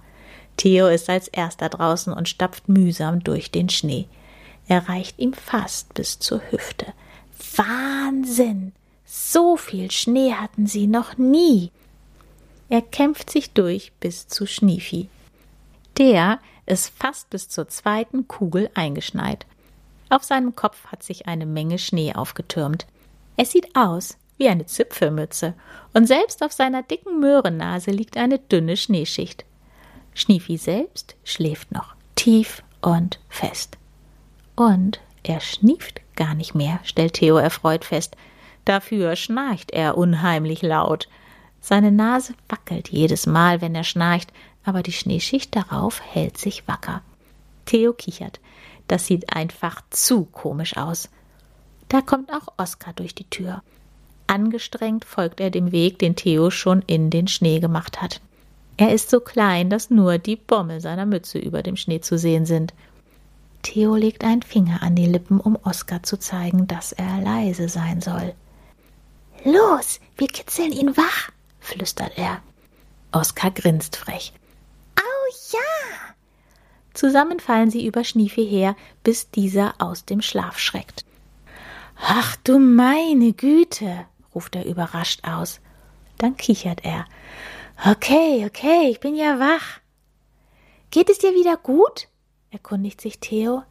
Theo 0.57 0.88
ist 0.88 1.09
als 1.09 1.28
erster 1.28 1.70
draußen 1.70 2.11
und 2.11 2.28
stapft 2.28 2.68
mühsam 2.68 3.24
durch 3.24 3.51
den 3.51 3.70
Schnee. 3.70 4.07
Er 4.68 4.89
reicht 4.89 5.20
ihm 5.20 5.34
fast 5.34 5.93
bis 5.93 6.20
zur 6.20 6.41
Hüfte. 6.51 6.88
Wahnsinn! 7.55 8.74
So 9.05 9.55
viel 9.55 9.89
Schnee 9.91 10.34
hatten 10.34 10.68
sie 10.68 10.88
noch 10.88 11.18
nie. 11.18 11.72
Er 12.68 12.82
kämpft 12.82 13.30
sich 13.30 13.51
durch 13.51 13.93
bis 14.01 14.28
zu 14.28 14.45
Schniefi. 14.45 15.07
Der 15.97 16.39
ist 16.65 16.91
fast 16.97 17.30
bis 17.30 17.47
zur 17.47 17.70
zweiten 17.70 18.28
Kugel 18.28 18.70
eingeschneit. 18.74 19.45
Auf 20.09 20.24
seinem 20.24 20.55
Kopf 20.55 20.88
hat 20.88 21.03
sich 21.03 21.28
eine 21.28 21.45
Menge 21.45 21.80
Schnee 21.80 22.13
aufgetürmt. 22.13 22.86
Es 23.38 23.51
sieht 23.51 23.76
aus 23.76 24.18
wie 24.38 24.49
eine 24.49 24.65
Zipfelmütze, 24.65 25.53
und 25.93 26.07
selbst 26.07 26.43
auf 26.43 26.51
seiner 26.51 26.83
dicken 26.83 27.19
Möhrennase 27.19 27.91
liegt 27.91 28.17
eine 28.17 28.39
dünne 28.39 28.77
Schneeschicht. 28.77 29.45
Schniefi 30.13 30.57
selbst 30.57 31.15
schläft 31.23 31.71
noch 31.71 31.95
tief 32.15 32.63
und 32.81 33.19
fest. 33.29 33.77
Und 34.55 34.99
er 35.23 35.39
schnieft 35.39 36.01
gar 36.15 36.33
nicht 36.33 36.55
mehr, 36.55 36.79
stellt 36.83 37.13
Theo 37.13 37.38
erfreut 37.38 37.85
fest. 37.85 38.15
Dafür 38.65 39.15
schnarcht 39.15 39.71
er 39.71 39.97
unheimlich 39.97 40.61
laut. 40.61 41.07
Seine 41.61 41.91
Nase 41.91 42.33
wackelt 42.49 42.89
jedes 42.89 43.27
Mal, 43.27 43.61
wenn 43.61 43.75
er 43.75 43.83
schnarcht, 43.83 44.31
aber 44.63 44.83
die 44.83 44.91
Schneeschicht 44.91 45.55
darauf 45.55 46.01
hält 46.01 46.38
sich 46.38 46.67
wacker. 46.67 47.01
Theo 47.65 47.93
kichert. 47.93 48.39
Das 48.88 49.05
sieht 49.05 49.33
einfach 49.35 49.81
zu 49.89 50.25
komisch 50.25 50.77
aus. 50.77 51.09
Da 51.89 52.01
kommt 52.01 52.31
auch 52.31 52.47
Oskar 52.57 52.93
durch 52.93 53.15
die 53.15 53.29
Tür. 53.29 53.61
Angestrengt 54.28 55.05
folgt 55.05 55.39
er 55.39 55.49
dem 55.49 55.71
Weg, 55.71 55.99
den 55.99 56.15
Theo 56.15 56.51
schon 56.51 56.82
in 56.86 57.09
den 57.09 57.28
Schnee 57.28 57.59
gemacht 57.59 58.01
hat. 58.01 58.21
Er 58.78 58.93
ist 58.93 59.09
so 59.09 59.19
klein, 59.19 59.69
dass 59.69 59.89
nur 59.89 60.19
die 60.19 60.36
Bommel 60.36 60.82
seiner 60.82 61.05
Mütze 61.05 61.39
über 61.39 61.63
dem 61.63 61.75
Schnee 61.75 62.01
zu 62.01 62.17
sehen 62.17 62.45
sind. 62.45 62.73
Theo 63.63 63.95
legt 63.95 64.23
einen 64.23 64.43
Finger 64.43 64.84
an 64.84 64.95
die 64.95 65.07
Lippen, 65.07 65.39
um 65.39 65.57
Oskar 65.63 66.03
zu 66.03 66.17
zeigen, 66.17 66.67
dass 66.67 66.91
er 66.91 67.21
leise 67.21 67.69
sein 67.69 68.01
soll. 68.01 68.34
Los, 69.43 69.99
wir 70.15 70.28
kitzeln 70.28 70.71
ihn 70.71 70.95
wach, 70.95 71.32
flüstert 71.59 72.17
er. 72.17 72.41
Oskar 73.11 73.51
grinst 73.51 73.95
frech. 73.95 74.34
Au 74.95 75.34
ja! 75.53 76.13
Zusammen 76.93 77.39
fallen 77.39 77.71
sie 77.71 77.86
über 77.86 78.03
Schniefi 78.03 78.45
her, 78.45 78.75
bis 79.03 79.32
dieser 79.32 79.75
aus 79.80 80.05
dem 80.05 80.21
Schlaf 80.21 80.59
schreckt. 80.59 81.05
Ach 81.99 82.36
du 82.43 82.59
meine 82.59 83.34
Güte, 83.34 84.05
ruft 84.38 84.55
er 84.55 84.65
überrascht 84.65 85.27
aus. 85.27 85.61
Dann 86.19 86.38
kichert 86.38 86.85
er. 86.85 87.05
Okay, 87.83 88.45
okay, 88.45 88.89
ich 88.91 88.99
bin 88.99 89.15
ja 89.15 89.39
wach. 89.39 89.79
Geht 90.91 91.09
es 91.09 91.17
dir 91.17 91.33
wieder 91.33 91.57
gut? 91.57 92.07
erkundigt 92.51 93.01
sich 93.01 93.19
Theo. 93.19 93.63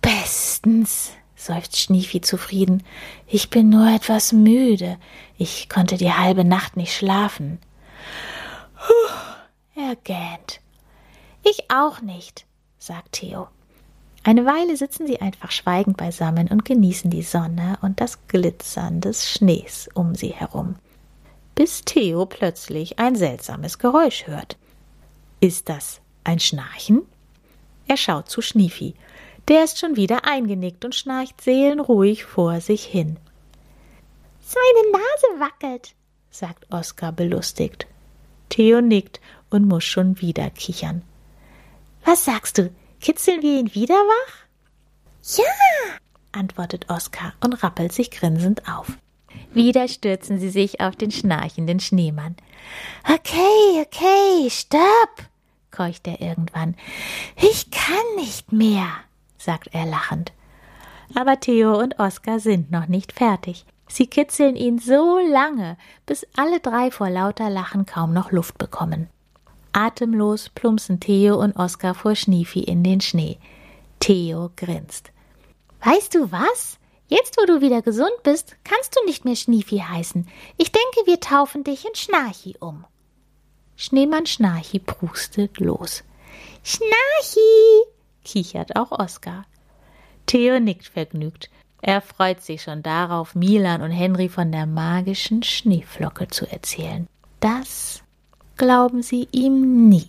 Bestens, 0.00 1.12
seufzt 1.34 1.76
Schniefi 1.76 2.22
zufrieden. 2.22 2.82
Ich 3.26 3.50
bin 3.50 3.68
nur 3.68 3.86
etwas 3.86 4.32
müde. 4.32 4.98
Ich 5.36 5.68
konnte 5.68 5.98
die 5.98 6.12
halbe 6.12 6.44
Nacht 6.44 6.78
nicht 6.78 6.96
schlafen. 6.96 7.58
Puh, 8.76 9.80
er 9.80 9.96
gähnt. 9.96 10.60
Ich 11.42 11.70
auch 11.70 12.00
nicht, 12.00 12.46
sagt 12.78 13.12
Theo. 13.12 13.48
Eine 14.26 14.44
Weile 14.44 14.76
sitzen 14.76 15.06
sie 15.06 15.20
einfach 15.20 15.52
schweigend 15.52 15.96
beisammen 15.96 16.48
und 16.48 16.64
genießen 16.64 17.12
die 17.12 17.22
Sonne 17.22 17.78
und 17.80 18.00
das 18.00 18.26
Glitzern 18.26 19.00
des 19.00 19.30
Schnees 19.30 19.88
um 19.94 20.16
sie 20.16 20.30
herum. 20.30 20.74
Bis 21.54 21.82
Theo 21.82 22.26
plötzlich 22.26 22.98
ein 22.98 23.14
seltsames 23.14 23.78
Geräusch 23.78 24.26
hört. 24.26 24.56
Ist 25.38 25.68
das 25.68 26.00
ein 26.24 26.40
Schnarchen? 26.40 27.02
Er 27.86 27.96
schaut 27.96 28.28
zu 28.28 28.42
Schniefi. 28.42 28.96
Der 29.46 29.62
ist 29.62 29.78
schon 29.78 29.94
wieder 29.94 30.24
eingenickt 30.24 30.84
und 30.84 30.96
schnarcht 30.96 31.40
seelenruhig 31.40 32.24
vor 32.24 32.60
sich 32.60 32.84
hin. 32.84 33.18
Seine 34.40 34.90
Nase 34.90 35.40
wackelt, 35.40 35.94
sagt 36.32 36.66
Oskar 36.72 37.12
belustigt. 37.12 37.86
Theo 38.48 38.80
nickt 38.80 39.20
und 39.50 39.68
muss 39.68 39.84
schon 39.84 40.20
wieder 40.20 40.50
kichern. 40.50 41.02
Was 42.04 42.24
sagst 42.24 42.58
du? 42.58 42.72
Kitzeln 43.00 43.42
wir 43.42 43.60
ihn 43.60 43.74
wieder 43.74 43.94
wach? 43.94 44.32
Ja, 45.36 45.44
antwortet 46.32 46.90
Oskar 46.90 47.32
und 47.40 47.62
rappelt 47.62 47.92
sich 47.92 48.10
grinsend 48.10 48.68
auf. 48.68 48.86
Wieder 49.52 49.88
stürzen 49.88 50.38
sie 50.38 50.50
sich 50.50 50.80
auf 50.80 50.96
den 50.96 51.10
schnarchenden 51.10 51.80
Schneemann. 51.80 52.36
Okay, 53.04 53.82
okay, 53.84 54.50
stopp, 54.50 55.26
keucht 55.70 56.06
er 56.06 56.20
irgendwann. 56.20 56.74
Ich 57.36 57.70
kann 57.70 58.16
nicht 58.16 58.52
mehr, 58.52 58.88
sagt 59.38 59.68
er 59.72 59.86
lachend. 59.86 60.32
Aber 61.14 61.38
Theo 61.40 61.78
und 61.78 61.98
Oskar 61.98 62.40
sind 62.40 62.70
noch 62.70 62.86
nicht 62.86 63.12
fertig. 63.12 63.64
Sie 63.88 64.06
kitzeln 64.06 64.56
ihn 64.56 64.78
so 64.78 65.18
lange, 65.18 65.76
bis 66.06 66.26
alle 66.36 66.60
drei 66.60 66.90
vor 66.90 67.08
lauter 67.08 67.48
Lachen 67.48 67.86
kaum 67.86 68.12
noch 68.12 68.32
Luft 68.32 68.58
bekommen. 68.58 69.08
Atemlos 69.76 70.48
plumpsen 70.48 71.00
Theo 71.00 71.36
und 71.36 71.54
Oskar 71.54 71.94
vor 71.94 72.14
Schniefi 72.14 72.60
in 72.60 72.82
den 72.82 73.02
Schnee. 73.02 73.36
Theo 74.00 74.50
grinst. 74.56 75.12
Weißt 75.84 76.14
du 76.14 76.32
was? 76.32 76.78
Jetzt, 77.08 77.36
wo 77.36 77.44
du 77.44 77.60
wieder 77.60 77.82
gesund 77.82 78.22
bist, 78.22 78.56
kannst 78.64 78.96
du 78.96 79.04
nicht 79.04 79.26
mehr 79.26 79.36
Schniefi 79.36 79.80
heißen. 79.80 80.26
Ich 80.56 80.72
denke, 80.72 81.02
wir 81.04 81.20
taufen 81.20 81.62
dich 81.62 81.84
in 81.84 81.94
Schnarchi 81.94 82.56
um. 82.58 82.86
Schneemann 83.76 84.24
Schnarchi 84.24 84.78
prustet 84.78 85.60
los. 85.60 86.04
Schnarchi! 86.64 87.84
kichert 88.24 88.76
auch 88.76 88.92
Oskar. 88.92 89.44
Theo 90.24 90.58
nickt 90.58 90.88
vergnügt. 90.88 91.50
Er 91.82 92.00
freut 92.00 92.42
sich 92.42 92.62
schon 92.62 92.82
darauf, 92.82 93.34
Milan 93.34 93.82
und 93.82 93.90
Henry 93.90 94.30
von 94.30 94.50
der 94.52 94.64
magischen 94.64 95.42
Schneeflocke 95.42 96.28
zu 96.28 96.50
erzählen. 96.50 97.06
Das 97.40 98.02
glauben 98.56 99.02
sie 99.02 99.28
ihm 99.32 99.88
nie. 99.88 100.08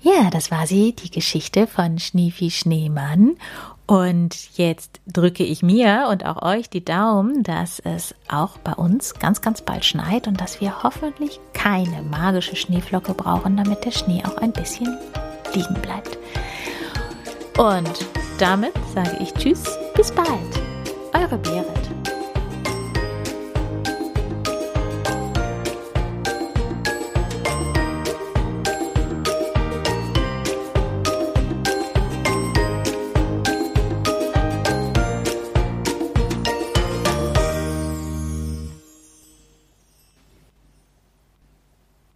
Ja, 0.00 0.28
das 0.30 0.50
war 0.50 0.66
sie, 0.66 0.94
die 0.94 1.10
Geschichte 1.10 1.66
von 1.66 1.98
Schniefi 1.98 2.50
Schneemann. 2.50 3.36
Und 3.86 4.56
jetzt 4.56 5.00
drücke 5.06 5.44
ich 5.44 5.62
mir 5.62 6.08
und 6.10 6.24
auch 6.24 6.42
euch 6.42 6.70
die 6.70 6.84
Daumen, 6.84 7.42
dass 7.42 7.80
es 7.80 8.14
auch 8.28 8.58
bei 8.58 8.72
uns 8.72 9.14
ganz, 9.14 9.40
ganz 9.42 9.62
bald 9.62 9.84
schneit 9.84 10.26
und 10.26 10.40
dass 10.40 10.60
wir 10.60 10.82
hoffentlich 10.82 11.40
keine 11.52 12.02
magische 12.02 12.56
Schneeflocke 12.56 13.14
brauchen, 13.14 13.56
damit 13.56 13.84
der 13.84 13.92
Schnee 13.92 14.22
auch 14.26 14.36
ein 14.38 14.52
bisschen 14.52 14.96
liegen 15.54 15.74
bleibt. 15.80 16.18
Und 17.58 18.06
damit 18.38 18.72
sage 18.94 19.18
ich 19.20 19.32
Tschüss, 19.34 19.62
bis 19.94 20.12
bald. 20.12 20.28
Eure 21.12 21.38
Berit. 21.38 21.83